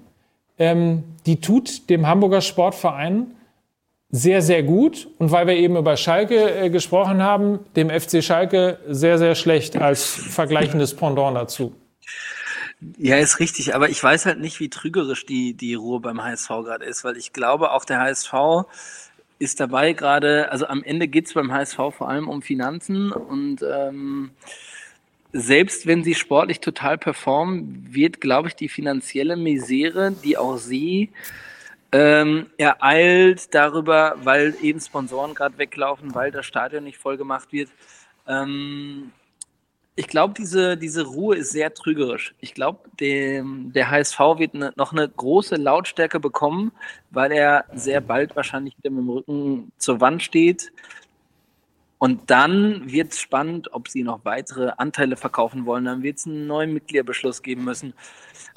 [0.59, 3.27] ähm, die tut dem Hamburger Sportverein
[4.11, 5.07] sehr, sehr gut.
[5.17, 9.75] Und weil wir eben über Schalke äh, gesprochen haben, dem FC Schalke sehr, sehr schlecht
[9.77, 11.75] als vergleichendes Pendant dazu.
[12.97, 16.47] Ja, ist richtig, aber ich weiß halt nicht, wie trügerisch die, die Ruhe beim HSV
[16.47, 18.33] gerade ist, weil ich glaube, auch der HSV
[19.37, 24.31] ist dabei gerade, also am Ende geht's beim HSV vor allem um Finanzen und ähm,
[25.33, 31.09] selbst wenn sie sportlich total performen, wird, glaube ich, die finanzielle Misere, die auch sie
[31.91, 37.51] ähm, er eilt darüber, weil eben Sponsoren gerade weglaufen, weil das Stadion nicht voll gemacht
[37.51, 37.69] wird.
[38.27, 39.11] Ähm,
[39.95, 42.33] ich glaube, diese, diese Ruhe ist sehr trügerisch.
[42.39, 46.71] Ich glaube, der HSV wird ne, noch eine große Lautstärke bekommen,
[47.11, 50.71] weil er sehr bald wahrscheinlich wieder mit dem Rücken zur Wand steht.
[51.99, 55.83] Und dann wird es spannend, ob sie noch weitere Anteile verkaufen wollen.
[55.83, 57.93] Dann wird es einen neuen Mitgliederbeschluss geben müssen.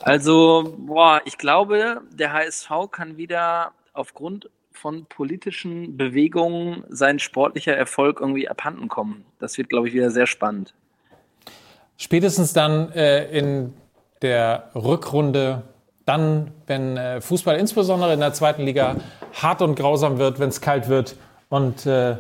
[0.01, 8.21] Also, boah, ich glaube, der HSV kann wieder aufgrund von politischen Bewegungen sein sportlicher Erfolg
[8.21, 9.25] irgendwie abhanden kommen.
[9.41, 10.73] Das wird, glaube ich, wieder sehr spannend.
[11.97, 13.75] Spätestens dann äh, in
[14.23, 15.65] der Rückrunde
[16.05, 18.97] dann, wenn äh, Fußball insbesondere in der zweiten Liga
[19.35, 21.17] hart und grausam wird, wenn es kalt wird
[21.49, 22.17] und äh,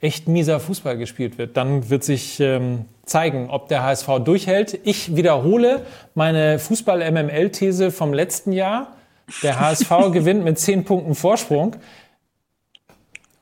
[0.00, 4.78] echt mieser Fußball gespielt wird, dann wird sich ähm, zeigen, ob der HSV durchhält.
[4.84, 5.82] Ich wiederhole
[6.14, 8.96] meine Fußball-MML-These vom letzten Jahr.
[9.42, 11.76] Der HSV gewinnt mit zehn Punkten Vorsprung.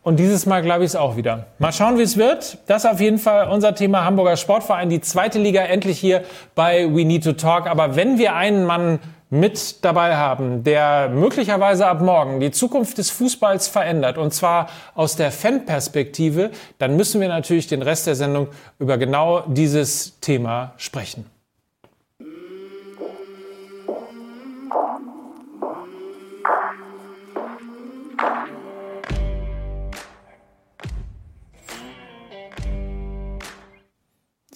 [0.02, 1.48] Und dieses Mal glaube ich es auch wieder.
[1.59, 2.59] Mal schauen, wie es wird.
[2.66, 4.88] Das ist auf jeden Fall unser Thema Hamburger Sportverein.
[4.88, 6.22] Die zweite Liga endlich hier
[6.54, 7.66] bei We Need to Talk.
[7.66, 9.00] Aber wenn wir einen Mann
[9.31, 15.16] mit dabei haben, der möglicherweise ab morgen die Zukunft des Fußballs verändert, und zwar aus
[15.16, 18.49] der Fanperspektive, dann müssen wir natürlich den Rest der Sendung
[18.79, 21.26] über genau dieses Thema sprechen.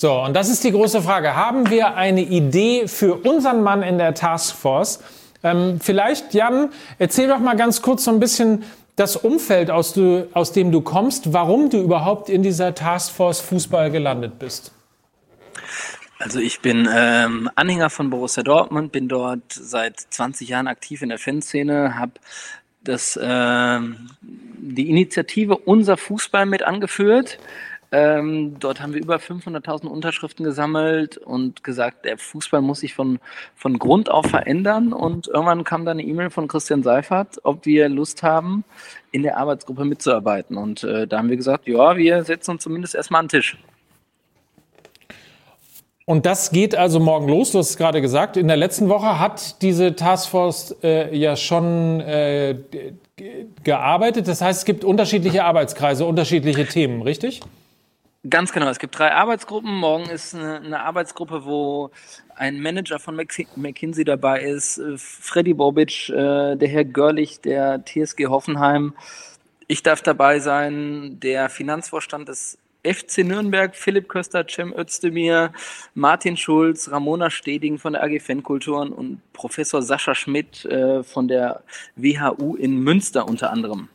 [0.03, 1.37] So, und das ist die große Frage.
[1.37, 4.99] Haben wir eine Idee für unseren Mann in der Taskforce?
[5.45, 8.65] Ähm, vielleicht, Jan, erzähl doch mal ganz kurz so ein bisschen
[8.97, 13.93] das Umfeld, aus, du, aus dem du kommst, warum du überhaupt in dieser Taskforce Fußball
[13.93, 14.73] gelandet bist.
[16.19, 21.11] Also ich bin ähm, Anhänger von Borussia Dortmund, bin dort seit 20 Jahren aktiv in
[21.11, 22.15] der Fanszene, habe
[22.89, 23.79] äh,
[24.59, 27.39] die Initiative Unser Fußball mit angeführt.
[27.95, 33.19] Ähm, dort haben wir über 500.000 Unterschriften gesammelt und gesagt, der Fußball muss sich von,
[33.55, 34.95] von Grund auf verändern.
[34.95, 38.65] Und irgendwann kam dann eine E-Mail von Christian Seifert, ob wir Lust haben,
[39.11, 40.57] in der Arbeitsgruppe mitzuarbeiten.
[40.57, 43.59] Und äh, da haben wir gesagt, ja, wir setzen uns zumindest erstmal an den Tisch.
[46.07, 48.39] Und das geht also morgen los, du hast es gerade gesagt.
[48.39, 52.57] In der letzten Woche hat diese Taskforce äh, ja schon äh,
[53.63, 54.29] gearbeitet.
[54.29, 57.43] Das heißt, es gibt unterschiedliche Arbeitskreise, unterschiedliche Themen, richtig?
[58.29, 58.69] Ganz genau.
[58.69, 59.75] Es gibt drei Arbeitsgruppen.
[59.75, 61.91] Morgen ist eine, eine Arbeitsgruppe, wo
[62.37, 68.27] ein Manager von McKinsey dabei ist, äh, Freddy Bobic, äh, der Herr Görlich, der TSG
[68.29, 68.95] Hoffenheim.
[69.67, 75.53] Ich darf dabei sein, der Finanzvorstand des FC Nürnberg, Philipp Köster, Cem Özdemir,
[75.95, 81.63] Martin Schulz, Ramona Steding von der AG Fankulturen und Professor Sascha Schmidt äh, von der
[81.97, 83.89] WHU in Münster unter anderem.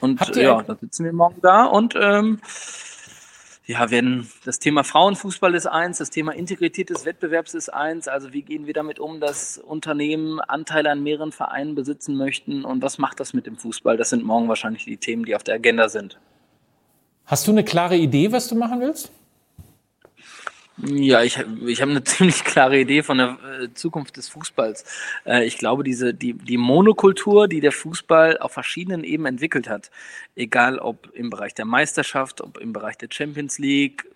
[0.00, 2.40] Und ja, da sitzen wir morgen da und ähm,
[3.64, 8.08] ja, wenn das Thema Frauenfußball ist eins, das Thema Integrität des Wettbewerbs ist eins.
[8.08, 12.82] Also wie gehen wir damit um, dass Unternehmen Anteile an mehreren Vereinen besitzen möchten und
[12.82, 13.96] was macht das mit dem Fußball?
[13.96, 16.18] Das sind morgen wahrscheinlich die Themen, die auf der Agenda sind.
[17.24, 19.12] Hast du eine klare Idee, was du machen willst?
[20.84, 24.84] Ja, ich, ich habe eine ziemlich klare Idee von der äh, Zukunft des Fußballs.
[25.24, 29.90] Äh, ich glaube, diese, die, die Monokultur, die der Fußball auf verschiedenen Ebenen entwickelt hat,
[30.34, 34.06] egal ob im Bereich der Meisterschaft, ob im Bereich der Champions League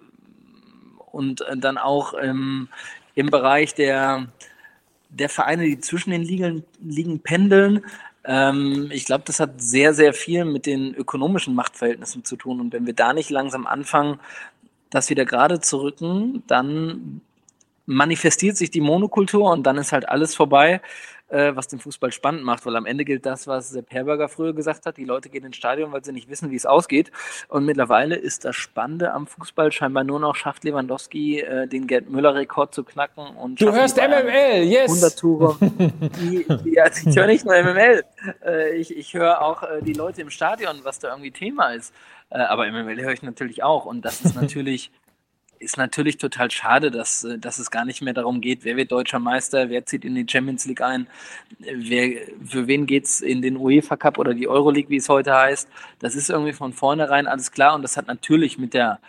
[1.12, 2.69] und äh, dann auch ähm,
[3.14, 4.27] im Bereich der,
[5.11, 7.85] der Vereine, die zwischen den Ligen, Ligen pendeln,
[8.27, 12.61] ähm, ich glaube, das hat sehr, sehr viel mit den ökonomischen Machtverhältnissen zu tun.
[12.61, 14.19] Und wenn wir da nicht langsam anfangen,
[14.91, 17.20] das wieder gerade zu rücken, dann
[17.87, 20.80] manifestiert sich die Monokultur und dann ist halt alles vorbei,
[21.28, 24.53] äh, was den Fußball spannend macht, weil am Ende gilt das, was Sepp Herberger früher
[24.53, 27.11] gesagt hat, die Leute gehen ins Stadion, weil sie nicht wissen, wie es ausgeht
[27.49, 32.11] und mittlerweile ist das Spannende am Fußball scheinbar nur noch, schafft Lewandowski äh, den Gerd
[32.11, 34.91] Müller-Rekord zu knacken und Du hörst MML, yes!
[34.91, 35.57] 100 Tore.
[35.61, 38.05] die, die, also ich höre nicht nur MML,
[38.45, 41.93] äh, ich, ich höre auch äh, die Leute im Stadion, was da irgendwie Thema ist.
[42.31, 43.85] Äh, aber MML höre ich natürlich auch.
[43.85, 44.91] Und das ist natürlich,
[45.59, 48.93] ist natürlich total schade, dass, äh, dass es gar nicht mehr darum geht, wer wird
[48.93, 51.07] deutscher Meister, wer zieht in die Champions League ein,
[51.59, 55.35] wer, für wen geht es in den UEFA Cup oder die Euroleague, wie es heute
[55.35, 55.68] heißt.
[55.99, 59.01] Das ist irgendwie von vornherein alles klar und das hat natürlich mit der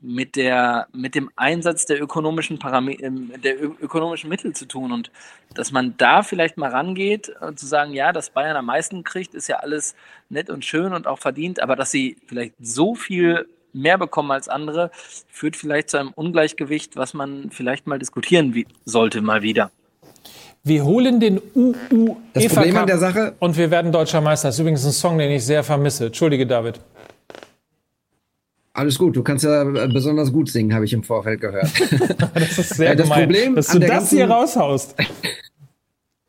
[0.00, 5.10] mit der mit dem Einsatz der ökonomischen Parameter ähm, der ökonomischen Mittel zu tun und
[5.54, 9.34] dass man da vielleicht mal rangeht und zu sagen, ja, dass Bayern am meisten kriegt,
[9.34, 9.94] ist ja alles
[10.28, 14.48] nett und schön und auch verdient, aber dass sie vielleicht so viel mehr bekommen als
[14.48, 14.90] andere,
[15.28, 19.70] führt vielleicht zu einem Ungleichgewicht, was man vielleicht mal diskutieren sollte mal wieder.
[20.64, 24.48] Wir holen den UU das Problem an der Sache und wir werden deutscher Meister.
[24.48, 26.06] Das ist übrigens ein Song, den ich sehr vermisse.
[26.06, 26.80] Entschuldige, David.
[28.76, 31.64] Alles gut, du kannst ja äh, besonders gut singen, habe ich im Vorfeld gehört.
[32.34, 34.16] das ist sehr das gemein, Problem dass du das ganzen...
[34.18, 34.94] hier raushaust.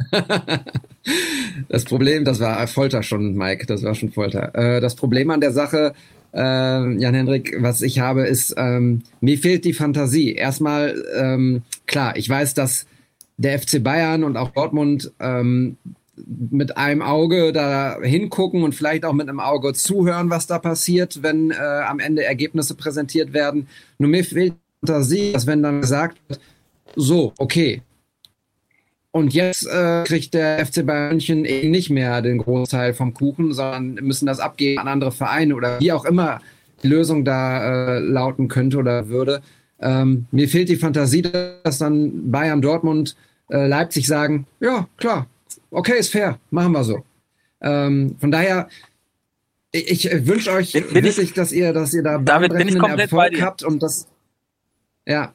[1.67, 4.55] das Problem, das war Folter schon, Mike, das war schon Folter.
[4.55, 5.91] Äh, das Problem an der Sache,
[6.33, 10.33] äh, Jan-Hendrik, was ich habe, ist, ähm, mir fehlt die Fantasie.
[10.33, 12.85] Erstmal, ähm, klar, ich weiß, dass
[13.35, 15.75] der FC Bayern und auch Dortmund ähm,
[16.25, 21.21] mit einem Auge da hingucken und vielleicht auch mit einem Auge zuhören, was da passiert,
[21.21, 23.67] wenn äh, am Ende Ergebnisse präsentiert werden.
[23.99, 24.55] Nur mir fehlt
[24.85, 26.39] Fantasie, dass wenn dann gesagt wird,
[26.95, 27.81] so, okay.
[29.11, 33.53] Und jetzt äh, kriegt der FC Bayern München eben nicht mehr den Großteil vom Kuchen,
[33.53, 36.39] sondern müssen das abgeben an andere Vereine oder wie auch immer
[36.83, 39.41] die Lösung da äh, lauten könnte oder würde.
[39.79, 43.15] Ähm, mir fehlt die Fantasie, dass dann Bayern, Dortmund,
[43.49, 45.27] äh, Leipzig sagen, ja, klar,
[45.71, 47.03] okay, ist fair, machen wir so.
[47.61, 48.69] Ähm, von daher,
[49.71, 52.67] ich, ich wünsche euch bin, bin wirklich, ich, dass ihr, dass ihr da damit bin
[52.67, 54.07] ich komplett Erfolg habt und das,
[55.05, 55.33] ja,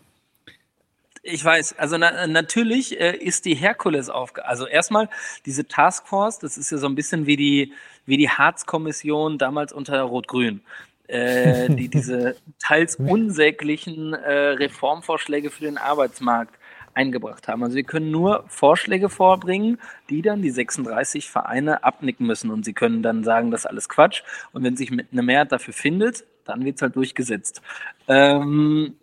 [1.24, 5.08] ich weiß, also na, natürlich äh, ist die Herkulesaufgabe, also erstmal
[5.46, 7.72] diese Taskforce, das ist ja so ein bisschen wie die,
[8.06, 10.62] wie die Harz-Kommission damals unter Rot-Grün.
[11.08, 16.54] Äh, die diese teils unsäglichen äh, Reformvorschläge für den Arbeitsmarkt
[16.94, 17.62] eingebracht haben.
[17.62, 19.78] Also wir können nur Vorschläge vorbringen,
[20.10, 22.50] die dann die 36 Vereine abnicken müssen.
[22.50, 24.22] Und sie können dann sagen, das ist alles Quatsch.
[24.52, 27.62] Und wenn sich eine Mehrheit dafür findet, dann wird es halt durchgesetzt.
[28.08, 28.96] Ähm,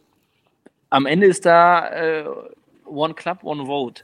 [0.90, 2.26] am Ende ist da äh,
[2.86, 4.04] One Club, One Vote.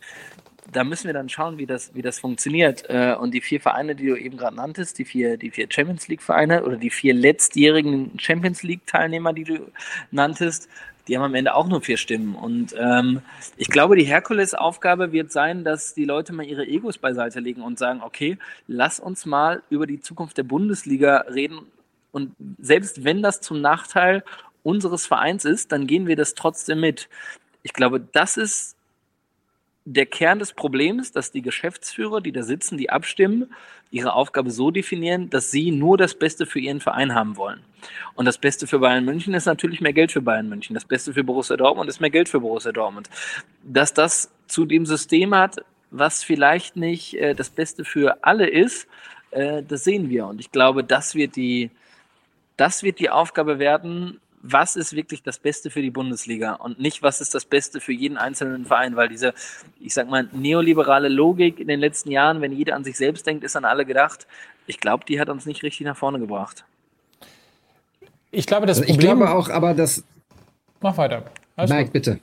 [0.72, 2.90] Da müssen wir dann schauen, wie das, wie das funktioniert.
[2.90, 6.08] Äh, und die vier Vereine, die du eben gerade nanntest, die vier, die vier Champions
[6.08, 9.72] League-Vereine oder die vier letztjährigen Champions League-Teilnehmer, die du
[10.12, 10.70] nanntest,
[11.08, 12.36] die haben am Ende auch nur vier Stimmen.
[12.36, 13.22] Und ähm,
[13.58, 17.78] ich glaube, die Herkules-Aufgabe wird sein, dass die Leute mal ihre Egos beiseite legen und
[17.78, 18.38] sagen, okay,
[18.68, 21.60] lass uns mal über die Zukunft der Bundesliga reden.
[22.12, 24.24] Und selbst wenn das zum Nachteil
[24.64, 27.10] unseres Vereins ist, dann gehen wir das trotzdem mit.
[27.62, 28.75] Ich glaube, das ist
[29.86, 33.54] der Kern des Problems, dass die Geschäftsführer, die da sitzen, die abstimmen,
[33.92, 37.62] ihre Aufgabe so definieren, dass sie nur das Beste für ihren Verein haben wollen.
[38.16, 40.74] Und das Beste für Bayern München ist natürlich mehr Geld für Bayern München.
[40.74, 43.10] Das Beste für Borussia Dortmund ist mehr Geld für Borussia Dortmund.
[43.64, 45.58] Dass das zu dem System hat,
[45.92, 48.88] was vielleicht nicht äh, das Beste für alle ist,
[49.30, 50.26] äh, das sehen wir.
[50.26, 51.70] Und ich glaube, das wird die,
[52.58, 57.02] das wird die Aufgabe werden, was ist wirklich das Beste für die Bundesliga und nicht,
[57.02, 59.34] was ist das Beste für jeden einzelnen Verein, weil diese,
[59.80, 63.44] ich sag mal, neoliberale Logik in den letzten Jahren, wenn jeder an sich selbst denkt,
[63.44, 64.28] ist an alle gedacht.
[64.68, 66.64] Ich glaube, die hat uns nicht richtig nach vorne gebracht.
[68.32, 69.10] Ich glaube, das also Problem.
[69.10, 70.04] Ich glaube auch, aber das.
[70.82, 71.24] Mach weiter.
[71.56, 72.20] Alles Mike, bitte.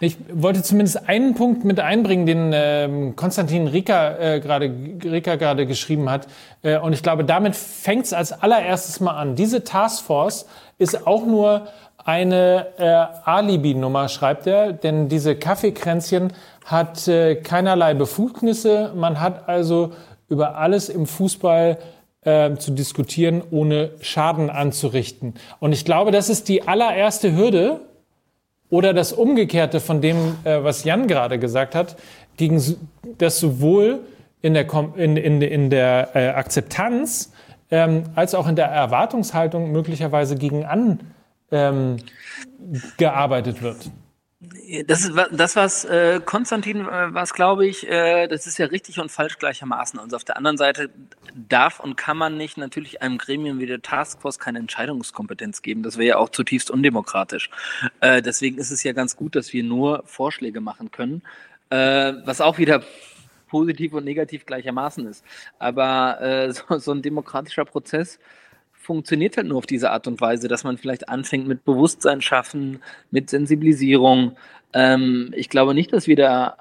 [0.00, 4.70] Ich wollte zumindest einen Punkt mit einbringen, den ähm, Konstantin Rika äh, gerade
[5.04, 6.26] Rika gerade geschrieben hat.
[6.62, 9.36] Äh, und ich glaube, damit fängt es als allererstes mal an.
[9.36, 10.46] Diese Taskforce
[10.78, 11.68] ist auch nur
[12.04, 12.84] eine äh,
[13.24, 16.32] Alibi-Nummer, schreibt er, denn diese Kaffeekränzchen
[16.64, 18.92] hat äh, keinerlei Befugnisse.
[18.94, 19.92] Man hat also
[20.28, 21.78] über alles im Fußball
[22.22, 25.34] äh, zu diskutieren, ohne Schaden anzurichten.
[25.60, 27.80] Und ich glaube, das ist die allererste Hürde,
[28.74, 31.94] oder das Umgekehrte von dem, äh, was Jan gerade gesagt hat,
[32.36, 32.60] gegen
[33.18, 34.00] das sowohl
[34.42, 34.66] in der,
[34.96, 37.32] in, in, in der äh, Akzeptanz
[37.70, 40.98] ähm, als auch in der Erwartungshaltung möglicherweise gegen an
[41.52, 41.98] ähm,
[42.96, 43.92] gearbeitet wird.
[44.86, 48.98] Das ist das, was äh, Konstantin äh, was, glaube ich, äh, das ist ja richtig
[48.98, 49.98] und falsch gleichermaßen.
[49.98, 50.90] Also auf der anderen Seite
[51.34, 55.82] darf und kann man nicht natürlich einem Gremium wie der Taskforce keine Entscheidungskompetenz geben.
[55.82, 57.50] Das wäre ja auch zutiefst undemokratisch.
[58.00, 61.22] Äh, deswegen ist es ja ganz gut, dass wir nur Vorschläge machen können,
[61.70, 62.82] äh, was auch wieder
[63.48, 65.24] positiv und negativ gleichermaßen ist.
[65.58, 68.18] Aber äh, so, so ein demokratischer Prozess
[68.84, 72.80] funktioniert halt nur auf diese Art und Weise, dass man vielleicht anfängt mit Bewusstsein schaffen,
[73.10, 74.36] mit Sensibilisierung.
[74.72, 76.56] Ähm, ich glaube nicht, dass wir da,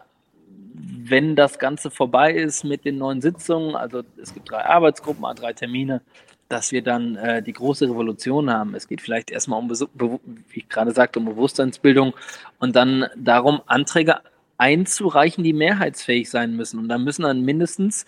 [0.74, 5.54] wenn das Ganze vorbei ist mit den neuen Sitzungen, also es gibt drei Arbeitsgruppen, drei
[5.54, 6.02] Termine,
[6.50, 8.76] dass wir dann äh, die große Revolution haben.
[8.76, 12.14] Es geht vielleicht erstmal um, wie ich gerade sagte, um Bewusstseinsbildung
[12.60, 14.20] und dann darum, Anträge
[14.58, 16.80] einzureichen, die mehrheitsfähig sein müssen.
[16.80, 18.06] Und da müssen dann mindestens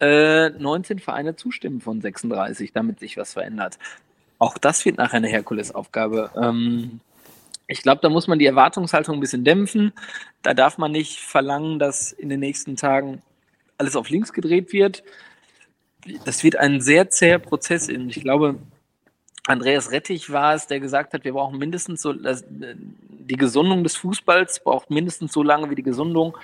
[0.00, 3.78] äh, 19 Vereine zustimmen von 36, damit sich was verändert.
[4.38, 6.30] Auch das wird nachher eine Herkulesaufgabe.
[6.36, 7.00] Ähm,
[7.66, 9.92] ich glaube, da muss man die Erwartungshaltung ein bisschen dämpfen.
[10.42, 13.22] Da darf man nicht verlangen, dass in den nächsten Tagen
[13.78, 15.02] alles auf links gedreht wird.
[16.24, 17.88] Das wird ein sehr zäher Prozess.
[17.88, 18.56] Ich glaube,
[19.46, 24.60] Andreas Rettich war es, der gesagt hat, wir brauchen mindestens so, die Gesundung des Fußballs
[24.60, 26.36] braucht mindestens so lange wie die Gesundung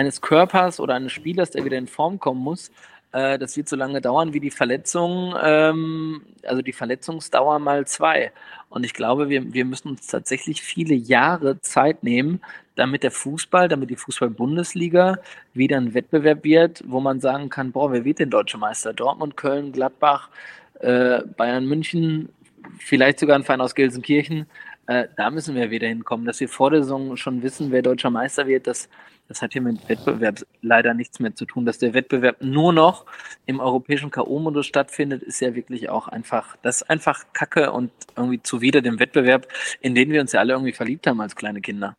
[0.00, 2.70] eines Körpers oder eines Spielers, der wieder in Form kommen muss.
[3.12, 8.32] Äh, das wird so lange dauern wie die Verletzung, ähm, also die Verletzungsdauer mal zwei.
[8.70, 12.40] Und ich glaube, wir, wir müssen uns tatsächlich viele Jahre Zeit nehmen,
[12.76, 15.18] damit der Fußball, damit die Fußball-Bundesliga
[15.52, 18.94] wieder ein Wettbewerb wird, wo man sagen kann, boah, wer wird denn deutsche Meister?
[18.94, 20.30] Dortmund, Köln, Gladbach,
[20.78, 22.30] äh, Bayern München,
[22.78, 24.46] vielleicht sogar ein Verein aus Gelsenkirchen.
[24.90, 28.10] Äh, da müssen wir wieder hinkommen, dass wir vor der Saison schon wissen, wer deutscher
[28.10, 28.66] Meister wird.
[28.66, 28.88] Das,
[29.28, 31.64] das hat hier mit Wettbewerb leider nichts mehr zu tun.
[31.64, 33.06] Dass der Wettbewerb nur noch
[33.46, 38.42] im europäischen K.O.-Modus stattfindet, ist ja wirklich auch einfach, das ist einfach Kacke und irgendwie
[38.42, 39.46] zuwider dem Wettbewerb,
[39.80, 41.96] in den wir uns ja alle irgendwie verliebt haben als kleine Kinder.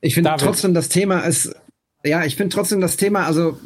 [0.00, 1.54] Ich finde trotzdem das Thema ist,
[2.02, 3.60] ja, ich finde trotzdem das Thema, also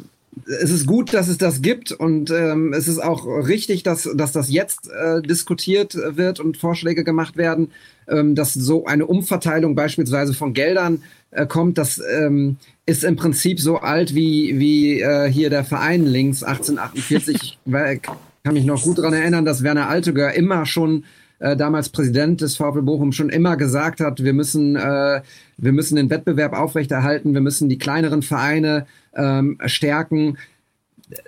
[0.45, 4.31] es ist gut, dass es das gibt und ähm, es ist auch richtig, dass, dass
[4.31, 7.71] das jetzt äh, diskutiert wird und Vorschläge gemacht werden,
[8.07, 11.77] ähm, dass so eine Umverteilung beispielsweise von Geldern äh, kommt.
[11.77, 17.57] Das ähm, ist im Prinzip so alt wie, wie äh, hier der Verein links 1848.
[17.65, 18.01] ich
[18.43, 21.05] kann mich noch gut daran erinnern, dass Werner Alteger immer schon
[21.39, 25.21] äh, damals Präsident des VfL Bochum schon immer gesagt hat, wir müssen, äh,
[25.57, 30.37] wir müssen den Wettbewerb aufrechterhalten, wir müssen die kleineren Vereine ähm, stärken.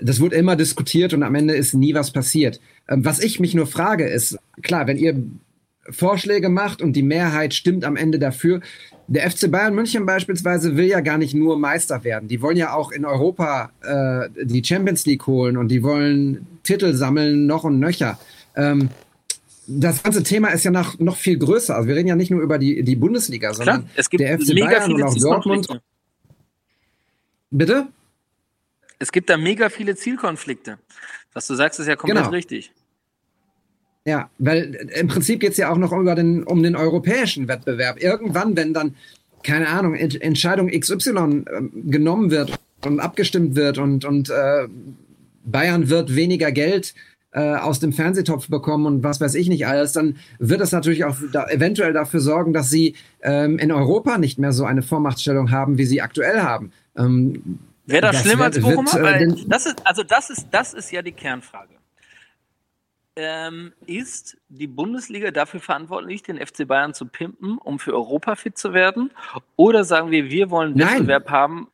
[0.02, 2.60] Das wurde immer diskutiert und am Ende ist nie was passiert.
[2.88, 5.22] Ähm, was ich mich nur frage ist, klar, wenn ihr
[5.90, 8.62] Vorschläge macht und die Mehrheit stimmt am Ende dafür,
[9.08, 12.28] der FC Bayern München beispielsweise will ja gar nicht nur Meister werden.
[12.28, 16.94] Die wollen ja auch in Europa äh, die Champions League holen und die wollen Titel
[16.94, 18.20] sammeln, noch und nöcher.
[18.56, 18.90] Ähm,
[19.68, 21.76] das ganze Thema ist ja noch, noch viel größer.
[21.76, 24.40] Also wir reden ja nicht nur über die, die Bundesliga, sondern Klar, es gibt der
[24.40, 25.68] FC Bayern und auch Dortmund.
[27.50, 27.88] Bitte?
[29.00, 30.80] Es gibt da mega viele Zielkonflikte.
[31.34, 32.30] Was du sagst, ist ja komplett genau.
[32.32, 32.72] richtig.
[34.06, 38.02] Ja, weil im Prinzip geht es ja auch noch über den, um den europäischen Wettbewerb.
[38.02, 38.96] Irgendwann, wenn dann,
[39.44, 41.44] keine Ahnung, Entscheidung XY äh,
[41.90, 44.68] genommen wird und abgestimmt wird und, und äh,
[45.44, 46.94] Bayern wird weniger Geld
[47.32, 51.04] äh, aus dem Fernsehtopf bekommen und was weiß ich nicht alles, dann wird es natürlich
[51.04, 55.52] auch da eventuell dafür sorgen, dass sie ähm, in Europa nicht mehr so eine Vormachtstellung
[55.52, 56.72] haben, wie sie aktuell haben.
[56.98, 59.16] Ähm, Wäre das, das schlimmer als Bochumer?
[59.16, 61.76] Äh, das ist, also das ist, das ist ja die Kernfrage.
[63.16, 68.58] Ähm, ist die Bundesliga dafür verantwortlich, den FC Bayern zu pimpen, um für Europa fit
[68.58, 69.12] zu werden?
[69.56, 71.34] Oder sagen wir, wir wollen Wettbewerb Nein.
[71.34, 71.72] haben?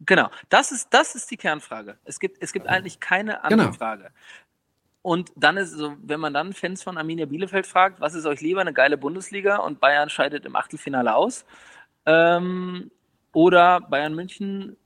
[0.00, 1.98] Genau, das ist, das ist die Kernfrage.
[2.04, 3.72] Es gibt, es gibt eigentlich keine andere genau.
[3.72, 4.10] Frage.
[5.02, 8.40] Und dann ist so, wenn man dann Fans von Arminia Bielefeld fragt, was ist euch
[8.40, 11.44] lieber, eine geile Bundesliga und Bayern scheidet im Achtelfinale aus?
[12.06, 12.90] Ähm,
[13.36, 14.78] oder Bayern München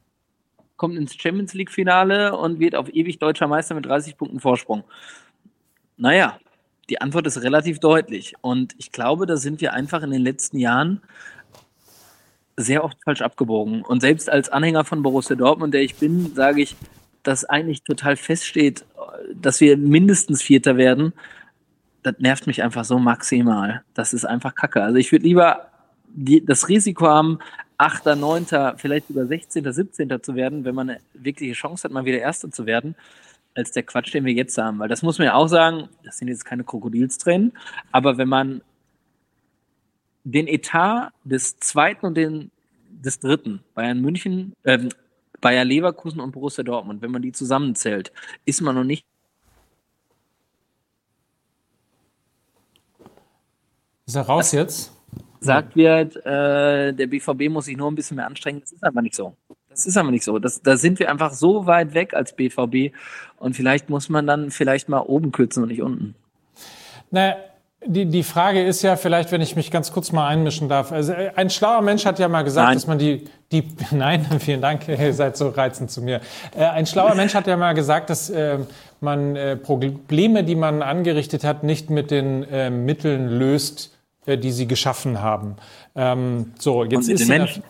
[0.77, 4.83] kommt ins Champions League-Finale und wird auf ewig deutscher Meister mit 30 Punkten Vorsprung.
[5.97, 6.41] Naja,
[6.89, 8.35] die Antwort ist relativ deutlich.
[8.41, 11.01] Und ich glaube, da sind wir einfach in den letzten Jahren
[12.57, 13.83] sehr oft falsch abgebogen.
[13.83, 16.75] Und selbst als Anhänger von Borussia Dortmund, der ich bin, sage ich,
[17.23, 18.85] dass eigentlich total feststeht,
[19.33, 21.13] dass wir mindestens Vierter werden,
[22.03, 23.85] das nervt mich einfach so maximal.
[23.95, 24.83] Das ist einfach Kacke.
[24.83, 25.71] Also ich würde lieber
[26.09, 27.39] die, das Risiko haben,
[27.81, 30.23] Achter, Neunter, vielleicht sogar 16., 17.
[30.23, 32.95] zu werden, wenn man eine wirkliche Chance hat, mal wieder Erster zu werden,
[33.55, 34.79] als der Quatsch, den wir jetzt haben.
[34.79, 37.55] Weil das muss man ja auch sagen, das sind jetzt keine Krokodilstränen,
[37.91, 38.61] aber wenn man
[40.25, 42.51] den Etat des zweiten und den
[42.91, 44.79] des dritten, Bayern München, äh,
[45.41, 48.13] Bayer Leverkusen und Borussia Dortmund, wenn man die zusammenzählt,
[48.45, 49.07] ist man noch nicht
[54.05, 54.93] Ist er raus jetzt?
[55.43, 58.61] Sagt wird, äh, der BVB muss sich nur ein bisschen mehr anstrengen.
[58.61, 59.35] Das ist aber nicht so.
[59.71, 60.39] Das ist aber nicht so.
[60.39, 62.95] Das, da sind wir einfach so weit weg als BVB
[63.39, 66.15] und vielleicht muss man dann vielleicht mal oben kürzen und nicht unten.
[67.11, 67.37] Naja,
[67.87, 70.93] die, die Frage ist ja vielleicht, wenn ich mich ganz kurz mal einmischen darf.
[70.93, 72.77] Also ein schlauer Mensch hat ja mal gesagt, nein.
[72.77, 76.21] dass man die, die, nein, vielen Dank, ihr seid so reizend zu mir.
[76.55, 78.59] Äh, ein schlauer Mensch hat ja mal gesagt, dass äh,
[79.01, 84.00] man äh, Probleme, die man angerichtet hat, nicht mit den äh, Mitteln löst, äh,
[84.37, 85.57] die sie geschaffen haben.
[85.95, 87.63] Ähm, so, jetzt ist den Menschen.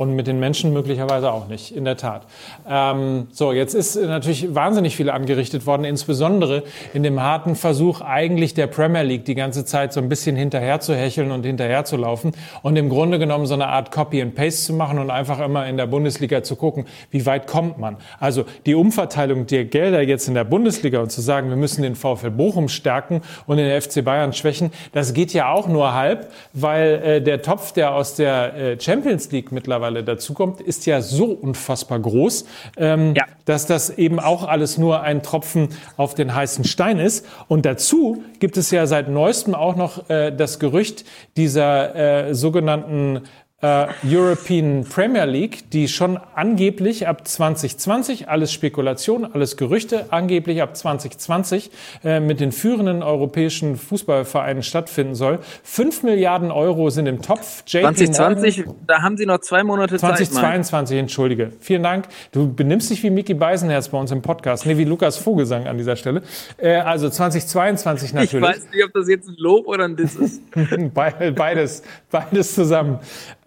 [0.00, 2.22] Und mit den Menschen möglicherweise auch nicht, in der Tat.
[2.66, 6.62] Ähm, so, jetzt ist natürlich wahnsinnig viel angerichtet worden, insbesondere
[6.94, 10.80] in dem harten Versuch, eigentlich der Premier League die ganze Zeit so ein bisschen hinterher
[10.80, 12.32] zu hecheln und hinterher zu laufen
[12.62, 15.66] und im Grunde genommen so eine Art Copy and Paste zu machen und einfach immer
[15.66, 17.98] in der Bundesliga zu gucken, wie weit kommt man.
[18.18, 21.94] Also die Umverteilung der Gelder jetzt in der Bundesliga und zu sagen, wir müssen den
[21.94, 27.02] VfL Bochum stärken und den FC Bayern schwächen, das geht ja auch nur halb, weil
[27.04, 31.26] äh, der Topf, der aus der äh, Champions League mittlerweile mittlerweile dazukommt, ist ja so
[31.26, 32.44] unfassbar groß,
[32.76, 33.24] ähm, ja.
[33.44, 37.26] dass das eben auch alles nur ein Tropfen auf den heißen Stein ist.
[37.48, 41.04] Und dazu gibt es ja seit neuestem auch noch äh, das Gerücht
[41.36, 43.22] dieser äh, sogenannten
[43.62, 50.76] äh, European Premier League, die schon angeblich ab 2020, alles Spekulation, alles Gerüchte, angeblich ab
[50.76, 51.70] 2020
[52.04, 55.40] äh, mit den führenden europäischen Fußballvereinen stattfinden soll.
[55.62, 57.62] Fünf Milliarden Euro sind im Topf.
[57.66, 60.40] JP 2020, Morgan, da haben Sie noch zwei Monate 2022, Zeit.
[60.40, 61.52] 2022, entschuldige.
[61.60, 62.06] Vielen Dank.
[62.32, 64.64] Du benimmst dich wie Mickey Beisenherz bei uns im Podcast.
[64.64, 66.22] Nee, wie Lukas Vogelsang an dieser Stelle.
[66.56, 68.48] Äh, also 2022 natürlich.
[68.48, 70.40] Ich weiß nicht, ob das jetzt ein Lob oder ein Diss ist.
[71.34, 72.98] beides, beides zusammen.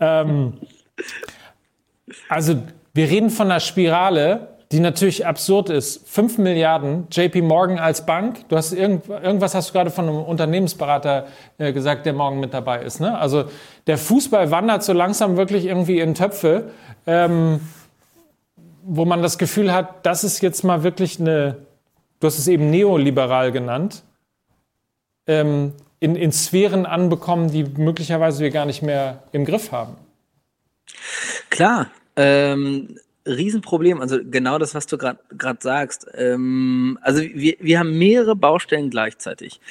[0.03, 0.53] Ähm,
[2.29, 2.55] also
[2.93, 6.07] wir reden von einer Spirale, die natürlich absurd ist.
[6.09, 8.47] 5 Milliarden, JP Morgan als Bank.
[8.49, 11.27] Du hast irgend, irgendwas hast du gerade von einem Unternehmensberater
[11.57, 12.99] äh, gesagt, der morgen mit dabei ist.
[12.99, 13.17] Ne?
[13.17, 13.45] Also
[13.87, 16.71] der Fußball wandert so langsam wirklich irgendwie in Töpfe,
[17.05, 17.61] ähm,
[18.83, 21.57] wo man das Gefühl hat, das ist jetzt mal wirklich eine,
[22.19, 24.03] du hast es eben neoliberal genannt,
[25.27, 25.73] ähm,
[26.03, 29.95] in, in Sphären anbekommen, die möglicherweise wir gar nicht mehr im Griff haben.
[31.49, 36.05] Klar, ähm, Riesenproblem, also genau das, was du gerade sagst.
[36.13, 39.61] Ähm, also wir, wir haben mehrere Baustellen gleichzeitig.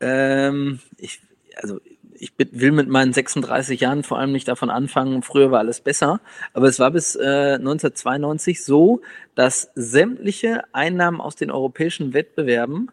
[0.00, 1.20] Ähm, ich,
[1.56, 1.80] also
[2.14, 6.20] ich will mit meinen 36 Jahren vor allem nicht davon anfangen, früher war alles besser,
[6.52, 9.00] aber es war bis äh, 1992 so,
[9.34, 12.92] dass sämtliche Einnahmen aus den europäischen Wettbewerben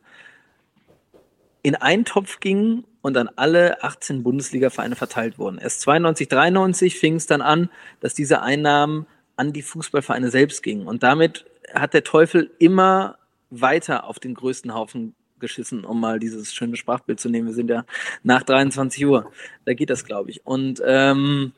[1.62, 5.58] in einen Topf gingen und an alle 18 Bundesliga-Vereine verteilt wurden.
[5.58, 10.88] Erst 92, 93 fing es dann an, dass diese Einnahmen an die Fußballvereine selbst gingen.
[10.88, 13.18] Und damit hat der Teufel immer
[13.50, 17.48] weiter auf den größten Haufen geschissen, um mal dieses schöne Sprachbild zu nehmen.
[17.48, 17.86] Wir sind ja
[18.24, 19.32] nach 23 Uhr.
[19.66, 20.46] Da geht das, glaube ich.
[20.46, 21.54] Und ähm,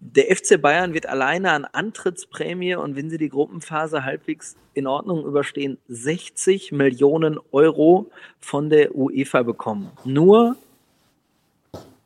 [0.00, 5.24] der FC Bayern wird alleine an Antrittsprämie und wenn sie die Gruppenphase halbwegs in Ordnung
[5.26, 9.90] überstehen, 60 Millionen Euro von der UEFA bekommen.
[10.04, 10.56] Nur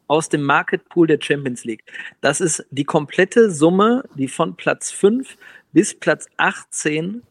[0.09, 1.85] aus dem Market Pool der Champions League.
[2.21, 5.39] Das ist die komplette Summe, die von Platz 5
[5.73, 7.23] bis Platz 18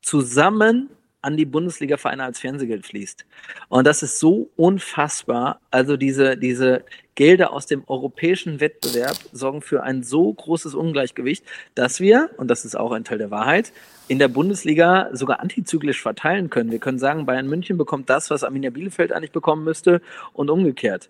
[0.00, 0.88] zusammen
[1.22, 3.24] an die Bundesliga-Vereine als Fernsehgeld fließt.
[3.68, 5.60] Und das ist so unfassbar.
[5.70, 11.44] Also diese, diese Gelder aus dem europäischen Wettbewerb sorgen für ein so großes Ungleichgewicht,
[11.74, 13.72] dass wir, und das ist auch ein Teil der Wahrheit,
[14.08, 16.70] in der Bundesliga sogar antizyklisch verteilen können.
[16.70, 20.02] Wir können sagen, Bayern München bekommt das, was Arminia Bielefeld eigentlich bekommen müsste
[20.32, 21.08] und umgekehrt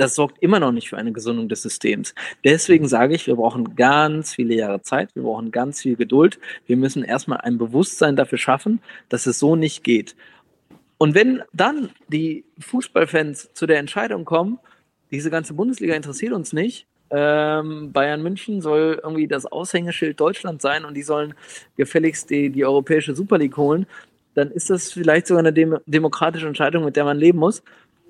[0.00, 2.14] das sorgt immer noch nicht für eine Gesundung des Systems.
[2.42, 6.38] Deswegen sage ich, wir brauchen ganz viele Jahre Zeit, wir brauchen ganz viel Geduld.
[6.66, 8.80] Wir müssen erstmal ein Bewusstsein dafür schaffen,
[9.10, 10.16] dass es so nicht geht.
[10.96, 14.58] Und wenn dann die Fußballfans zu der Entscheidung kommen,
[15.10, 20.86] diese ganze Bundesliga interessiert uns nicht, ähm, Bayern München soll irgendwie das Aushängeschild Deutschland sein
[20.86, 21.34] und die sollen
[21.76, 23.84] gefälligst die, die europäische Super League holen,
[24.32, 27.62] dann ist das vielleicht sogar eine dem demokratische Entscheidung, mit der man leben muss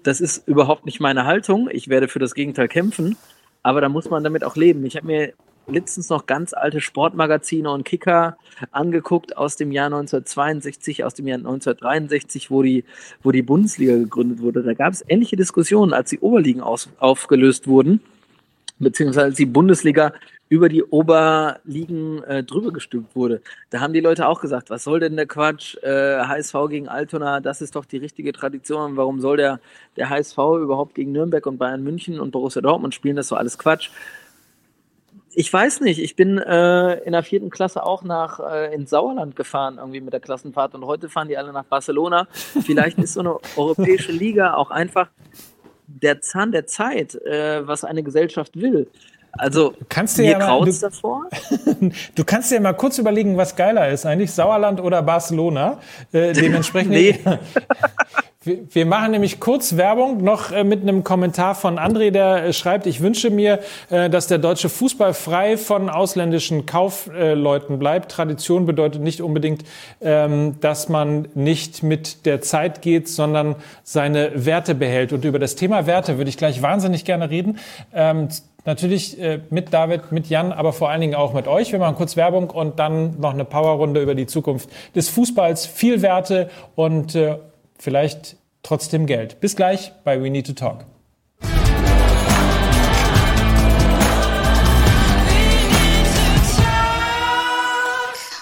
[0.03, 1.68] das ist überhaupt nicht meine Haltung.
[1.70, 3.16] Ich werde für das Gegenteil kämpfen,
[3.62, 4.84] aber da muss man damit auch leben.
[4.86, 5.32] Ich habe mir
[5.66, 8.36] letztens noch ganz alte Sportmagazine und Kicker
[8.72, 12.84] angeguckt aus dem Jahr 1962, aus dem Jahr 1963, wo die,
[13.22, 14.62] wo die Bundesliga gegründet wurde.
[14.62, 18.01] Da gab es ähnliche Diskussionen, als die Oberligen aus, aufgelöst wurden,
[18.78, 20.12] beziehungsweise als die Bundesliga
[20.51, 23.40] über die Oberligen äh, drüber gestülpt wurde.
[23.70, 25.76] Da haben die Leute auch gesagt, was soll denn der Quatsch?
[25.82, 28.96] Äh, HSV gegen Altona, das ist doch die richtige Tradition.
[28.96, 29.61] Warum soll der,
[29.96, 33.14] der HSV überhaupt gegen Nürnberg und Bayern München und Borussia Dortmund spielen?
[33.14, 33.90] Das ist doch alles Quatsch.
[35.32, 39.36] Ich weiß nicht, ich bin äh, in der vierten Klasse auch nach äh, ins Sauerland
[39.36, 42.26] gefahren, irgendwie mit der Klassenfahrt und heute fahren die alle nach Barcelona.
[42.32, 45.11] Vielleicht ist so eine europäische Liga auch einfach
[45.86, 48.88] der Zahn der Zeit, äh, was eine Gesellschaft will.
[49.41, 51.22] Also, kannst mir ja mal, du, davor.
[52.14, 55.78] du kannst dir mal kurz überlegen, was geiler ist, eigentlich Sauerland oder Barcelona.
[56.12, 56.93] Äh, dementsprechend.
[56.93, 57.18] nee.
[58.43, 62.86] Wir machen nämlich kurz Werbung noch äh, mit einem Kommentar von André, der äh, schreibt,
[62.86, 63.61] ich wünsche mir,
[63.91, 68.11] äh, dass der deutsche Fußball frei von ausländischen Kaufleuten bleibt.
[68.11, 69.64] Tradition bedeutet nicht unbedingt,
[70.01, 75.12] ähm, dass man nicht mit der Zeit geht, sondern seine Werte behält.
[75.12, 77.59] Und über das Thema Werte würde ich gleich wahnsinnig gerne reden.
[78.65, 79.17] Natürlich
[79.51, 81.73] mit David, mit Jan, aber vor allen Dingen auch mit euch.
[81.73, 85.67] Wir machen kurz Werbung und dann noch eine Powerrunde über die Zukunft des Fußballs.
[85.67, 87.19] Viel Werte und
[87.79, 89.41] vielleicht trotzdem Geld.
[89.41, 90.85] Bis gleich bei We Need to Talk.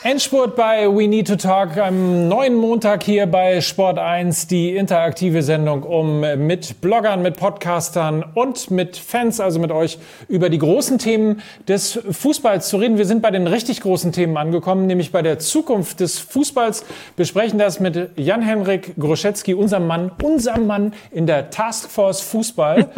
[0.04, 5.42] Endspurt bei We Need to Talk am neuen Montag hier bei Sport 1, die interaktive
[5.42, 10.98] Sendung, um mit Bloggern, mit Podcastern und mit Fans, also mit euch, über die großen
[10.98, 12.96] Themen des Fußballs zu reden.
[12.96, 16.84] Wir sind bei den richtig großen Themen angekommen, nämlich bei der Zukunft des Fußballs.
[17.16, 22.88] Besprechen das mit Jan-Henrik Groschetzky, unserem Mann, unserem Mann in der Taskforce Fußball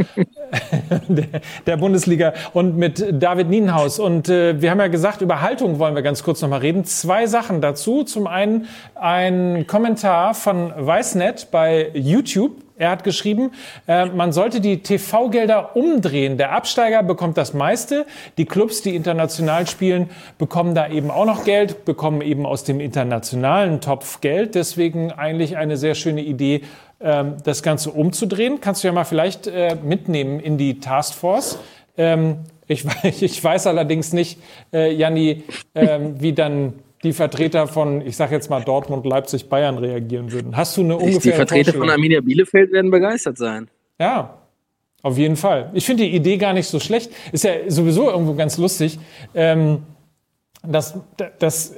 [1.08, 3.98] der, der, Bundesliga und mit David Nienhaus.
[3.98, 7.26] Und äh, wir haben ja gesagt, über Haltung wollen wir ganz kurz nochmal reden zwei
[7.26, 8.04] Sachen dazu.
[8.04, 12.52] Zum einen ein Kommentar von Weißnet bei YouTube.
[12.80, 13.52] Er hat geschrieben,
[13.86, 16.38] äh, man sollte die TV-Gelder umdrehen.
[16.38, 18.06] Der Absteiger bekommt das meiste.
[18.38, 22.80] Die Clubs, die international spielen, bekommen da eben auch noch Geld, bekommen eben aus dem
[22.80, 24.54] internationalen Topf Geld.
[24.54, 26.62] Deswegen eigentlich eine sehr schöne Idee,
[27.00, 28.62] äh, das Ganze umzudrehen.
[28.62, 31.58] Kannst du ja mal vielleicht äh, mitnehmen in die Taskforce.
[31.98, 32.38] Ähm,
[32.70, 32.84] Ich,
[33.22, 34.38] ich weiß allerdings nicht,
[34.72, 35.42] äh, Janni,
[35.74, 40.56] äh, wie dann die Vertreter von, ich sage jetzt mal Dortmund, Leipzig, Bayern reagieren würden.
[40.56, 43.68] Hast du eine ungefähre Die Vertreter von Arminia Bielefeld werden begeistert sein.
[43.98, 44.38] Ja,
[45.02, 45.70] auf jeden Fall.
[45.72, 47.10] Ich finde die Idee gar nicht so schlecht.
[47.32, 48.98] Ist ja sowieso irgendwo ganz lustig.
[49.34, 49.82] Ähm,
[50.62, 50.94] dass,
[51.38, 51.74] dass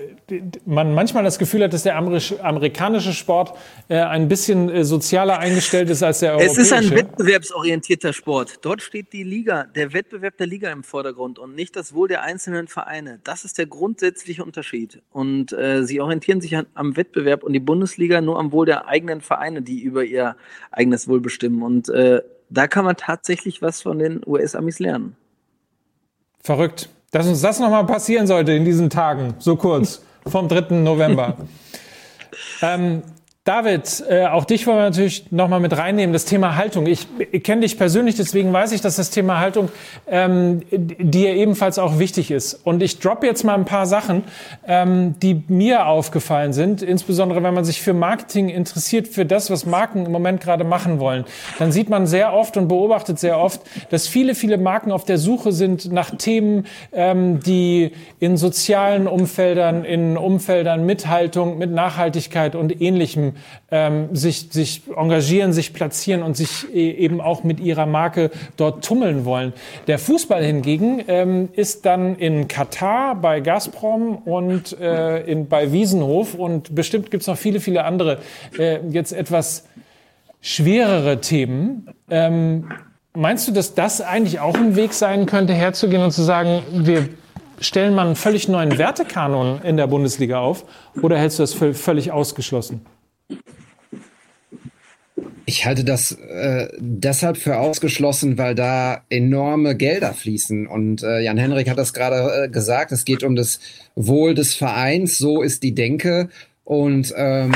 [0.67, 3.57] man manchmal das Gefühl hat, dass der amerikanische Sport
[3.89, 6.61] äh, ein bisschen äh, sozialer eingestellt ist als der europäische.
[6.61, 8.59] Es ist ein wettbewerbsorientierter Sport.
[8.63, 12.23] Dort steht die Liga, der Wettbewerb der Liga im Vordergrund und nicht das Wohl der
[12.23, 13.21] einzelnen Vereine.
[13.23, 15.01] Das ist der grundsätzliche Unterschied.
[15.13, 18.89] Und äh, sie orientieren sich an, am Wettbewerb und die Bundesliga nur am Wohl der
[18.89, 20.37] eigenen Vereine, die über ihr
[20.73, 21.63] eigenes Wohl bestimmen.
[21.63, 22.21] Und äh,
[22.51, 25.17] da kann man tatsächlich was von den US-Amis lernen.
[26.41, 26.89] Verrückt.
[27.13, 30.77] Dass uns das nochmal passieren sollte in diesen Tagen, so kurz, vom 3.
[30.77, 31.37] November.
[32.63, 33.03] ähm,
[33.45, 36.87] David, äh, auch dich wollen wir natürlich nochmal mit reinnehmen, das Thema Haltung.
[36.87, 39.69] Ich, ich kenne dich persönlich, deswegen weiß ich, dass das Thema Haltung
[40.07, 42.55] ähm, dir ebenfalls auch wichtig ist.
[42.63, 44.23] Und ich droppe jetzt mal ein paar Sachen,
[44.65, 49.67] ähm, die mir aufgefallen sind, insbesondere wenn man sich für Marketing interessiert, für das, was
[49.67, 51.25] Marken im Moment gerade machen wollen.
[51.59, 55.19] Dann sieht man sehr oft und beobachtet sehr oft, dass viele, viele Marken auf der
[55.19, 57.91] Suche sind nach Themen, ähm, die
[58.21, 63.32] in sozialen Umfeldern, in Umfeldern mit Haltung, mit Nachhaltigkeit und ähnlichem
[63.71, 68.85] ähm, sich, sich engagieren, sich platzieren und sich e-, eben auch mit ihrer Marke dort
[68.85, 69.53] tummeln wollen.
[69.87, 76.35] Der Fußball hingegen ähm, ist dann in Katar bei Gazprom und äh, in, bei Wiesenhof
[76.35, 78.19] und bestimmt gibt es noch viele, viele andere
[78.59, 79.65] äh, jetzt etwas
[80.41, 81.89] schwerere Themen.
[82.11, 82.71] Ähm,
[83.15, 87.09] meinst du, dass das eigentlich auch ein Weg sein könnte, herzugehen und zu sagen, wir
[87.61, 90.65] stellen mal einen völlig neuen Wertekanon in der Bundesliga auf?
[91.01, 92.85] Oder hältst du das völlig ausgeschlossen?
[95.45, 100.67] Ich halte das äh, deshalb für ausgeschlossen, weil da enorme Gelder fließen.
[100.67, 103.61] Und äh, Jan Henrik hat das gerade äh, gesagt, es geht um das
[103.95, 106.29] Wohl des Vereins, so ist die Denke.
[106.65, 107.53] Und ähm,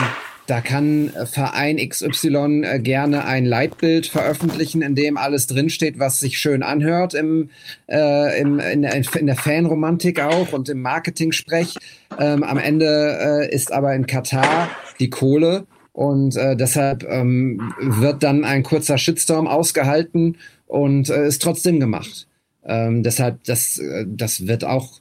[0.47, 6.39] da kann Verein XY äh, gerne ein Leitbild veröffentlichen, in dem alles drinsteht, was sich
[6.39, 7.51] schön anhört im,
[7.89, 11.75] äh, im, in, der, in der Fanromantik auch und im Marketing-Sprech.
[12.19, 14.69] Ähm, am Ende äh, ist aber in Katar
[15.01, 20.37] die Kohle und äh, deshalb ähm, wird dann ein kurzer Shitstorm ausgehalten
[20.67, 22.29] und äh, ist trotzdem gemacht.
[22.65, 25.01] Ähm, deshalb, das, äh, das wird auch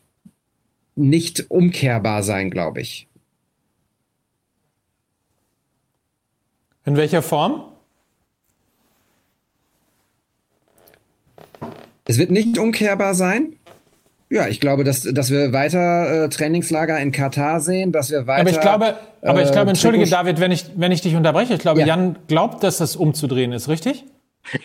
[0.95, 3.07] nicht umkehrbar sein, glaube ich.
[6.85, 7.71] In welcher Form?
[12.05, 13.57] Es wird nicht umkehrbar sein.
[14.29, 18.41] Ja, ich glaube, dass, dass wir weiter äh, Trainingslager in Katar sehen, dass wir weiter.
[18.41, 21.53] Aber ich glaube, aber ich glaube, äh, entschuldige David, wenn ich, wenn ich dich unterbreche,
[21.53, 21.87] ich glaube, ja.
[21.87, 24.03] Jan glaubt, dass das umzudrehen ist, richtig?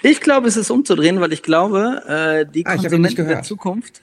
[0.02, 4.02] Ich glaube, es ist umzudrehen, weil ich glaube, äh, die ah, Konsumenten der Zukunft,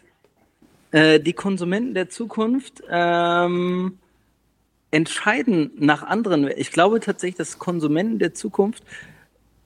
[0.92, 3.98] äh, die Konsumenten der Zukunft ähm,
[4.92, 6.50] entscheiden nach anderen.
[6.56, 8.84] Ich glaube tatsächlich, dass Konsumenten der Zukunft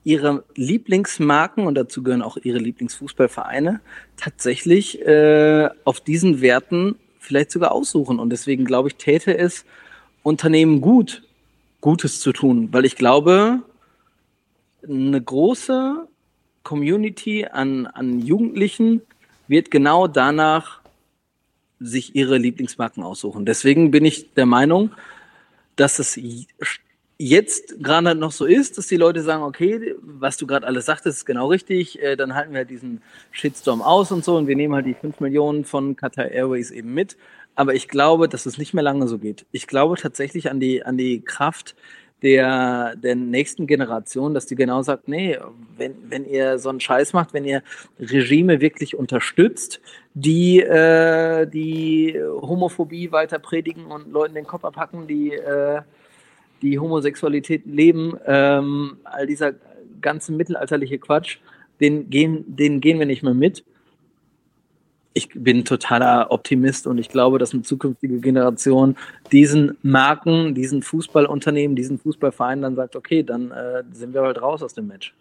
[0.04, 3.80] ihre Lieblingsmarken und dazu gehören auch ihre Lieblingsfußballvereine
[4.16, 8.18] tatsächlich äh, auf diesen Werten vielleicht sogar aussuchen.
[8.18, 9.64] Und deswegen glaube ich, täte es
[10.22, 11.22] Unternehmen gut,
[11.80, 13.60] Gutes zu tun, weil ich glaube,
[14.88, 16.06] eine große
[16.62, 19.02] Community an, an Jugendlichen
[19.48, 20.80] wird genau danach
[21.80, 23.44] sich ihre Lieblingsmarken aussuchen.
[23.44, 24.92] Deswegen bin ich der Meinung,
[25.76, 26.16] dass es
[27.18, 31.18] jetzt gerade noch so ist, dass die Leute sagen, okay, was du gerade alles sagtest,
[31.18, 34.74] ist genau richtig, äh, dann halten wir diesen Shitstorm aus und so und wir nehmen
[34.74, 37.16] halt die 5 Millionen von Qatar Airways eben mit.
[37.54, 39.44] Aber ich glaube, dass es nicht mehr lange so geht.
[39.52, 41.76] Ich glaube tatsächlich an die, an die Kraft
[42.22, 45.38] der, der nächsten Generation, dass die genau sagt, nee,
[45.76, 47.62] wenn, wenn ihr so einen Scheiß macht, wenn ihr
[47.98, 49.80] Regime wirklich unterstützt,
[50.14, 55.82] die äh, die Homophobie weiter predigen und Leuten den Kopf abhacken, die äh,
[56.62, 59.52] die Homosexualität leben, ähm, all dieser
[60.00, 61.38] ganze mittelalterliche Quatsch,
[61.80, 63.64] den gehen, den gehen wir nicht mehr mit.
[65.14, 68.96] Ich bin totaler Optimist und ich glaube, dass eine zukünftige Generation
[69.30, 74.62] diesen Marken, diesen Fußballunternehmen, diesen Fußballvereinen dann sagt, okay, dann äh, sind wir halt raus
[74.62, 75.14] aus dem Match.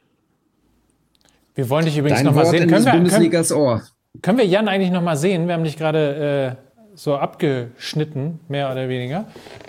[1.56, 2.70] Wir wollen dich übrigens nochmal sehen.
[2.70, 2.92] Können wir,
[3.30, 3.82] können, Ohr.
[4.22, 5.48] können wir Jan eigentlich nochmal sehen?
[5.48, 9.26] Wir haben dich gerade äh, so abgeschnitten, mehr oder weniger.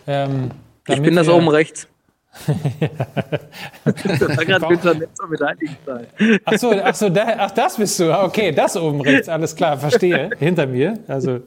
[0.06, 0.50] Ähm,
[0.88, 1.88] ich bin das oben rechts.
[2.46, 6.06] da war gerade Günther Netzer mit Heiligenstein.
[6.46, 8.10] Ach so, ach so, da, ach das bist du.
[8.24, 10.30] Okay, das oben rechts, alles klar, verstehe.
[10.38, 11.40] Hinter mir, also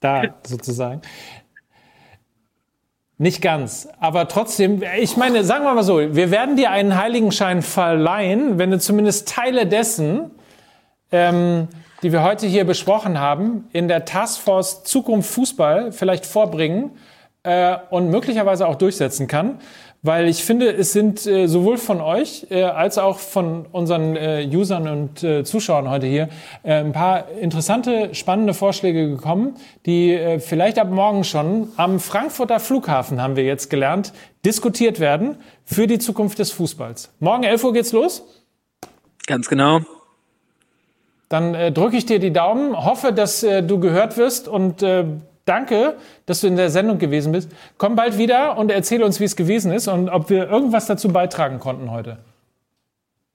[0.00, 1.02] da sozusagen.
[3.18, 7.60] Nicht ganz, aber trotzdem, ich meine, sagen wir mal so, wir werden dir einen Heiligenschein
[7.60, 10.30] verleihen, wenn du zumindest Teile dessen
[11.12, 11.68] ähm,
[12.02, 16.92] die wir heute hier besprochen haben, in der Taskforce Zukunft Fußball vielleicht vorbringen
[17.42, 19.58] äh, und möglicherweise auch durchsetzen kann.
[20.02, 24.48] Weil ich finde, es sind äh, sowohl von euch äh, als auch von unseren äh,
[24.50, 26.30] Usern und äh, Zuschauern heute hier
[26.62, 32.60] äh, ein paar interessante, spannende Vorschläge gekommen, die äh, vielleicht ab morgen schon am Frankfurter
[32.60, 35.36] Flughafen, haben wir jetzt gelernt, diskutiert werden
[35.66, 37.12] für die Zukunft des Fußballs.
[37.20, 38.24] Morgen 11 Uhr geht's los.
[39.26, 39.80] Ganz genau.
[41.28, 45.04] Dann äh, drücke ich dir die Daumen, hoffe, dass äh, du gehört wirst und äh,
[45.50, 45.96] danke,
[46.26, 47.50] dass du in der Sendung gewesen bist.
[47.76, 51.08] Komm bald wieder und erzähl uns, wie es gewesen ist und ob wir irgendwas dazu
[51.08, 52.18] beitragen konnten heute.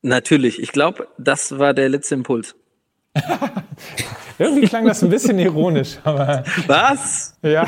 [0.02, 0.62] Natürlich.
[0.62, 2.56] Ich glaube, das war der letzte Impuls.
[4.38, 7.38] irgendwie klang das ein bisschen ironisch, aber Was?
[7.42, 7.66] ja,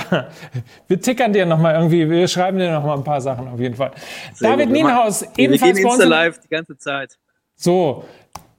[0.87, 3.59] wir tickern dir noch mal irgendwie, wir schreiben dir noch mal ein paar Sachen auf
[3.59, 3.91] jeden Fall.
[4.33, 4.73] Sehr David gut.
[4.73, 5.99] Nienhaus Wir ebenfalls gehen bei uns.
[5.99, 7.17] Insta live die ganze Zeit.
[7.55, 8.05] So,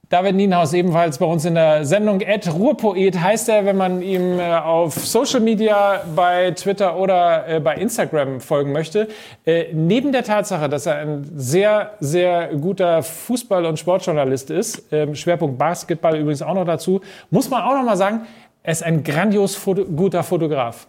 [0.09, 2.21] David Nienhaus ebenfalls bei uns in der Sendung.
[2.21, 7.59] Ed Ruhrpoet heißt er, wenn man ihm äh, auf Social Media bei Twitter oder äh,
[7.59, 9.07] bei Instagram folgen möchte.
[9.45, 15.13] Äh, neben der Tatsache, dass er ein sehr, sehr guter Fußball- und Sportjournalist ist, ähm,
[15.13, 18.21] Schwerpunkt Basketball übrigens auch noch dazu, muss man auch noch mal sagen,
[18.63, 20.87] er ist ein grandios Foto guter Fotograf.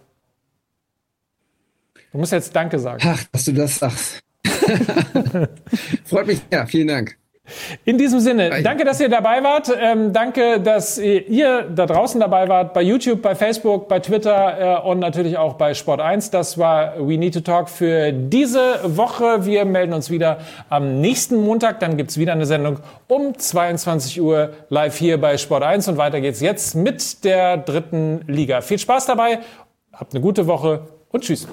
[2.10, 3.02] Du musst jetzt Danke sagen.
[3.04, 4.20] Ach, dass du das sagst.
[6.06, 6.40] Freut mich.
[6.50, 7.19] Ja, vielen Dank.
[7.84, 9.70] In diesem Sinne, danke, dass ihr dabei wart.
[9.80, 14.88] Ähm, danke, dass ihr, da draußen dabei wart, bei YouTube, bei Facebook, bei Twitter äh,
[14.88, 16.30] und natürlich auch bei Sport 1.
[16.30, 19.46] Das war We Need to Talk für diese Woche.
[19.46, 21.80] Wir melden uns wieder am nächsten Montag.
[21.80, 22.78] Dann gibt's wieder eine Sendung
[23.08, 25.88] um 22 Uhr live hier bei Sport 1.
[25.88, 28.60] Und weiter geht's jetzt mit der dritten Liga.
[28.60, 29.40] Viel Spaß dabei,
[29.92, 31.46] habt eine gute Woche und tschüss.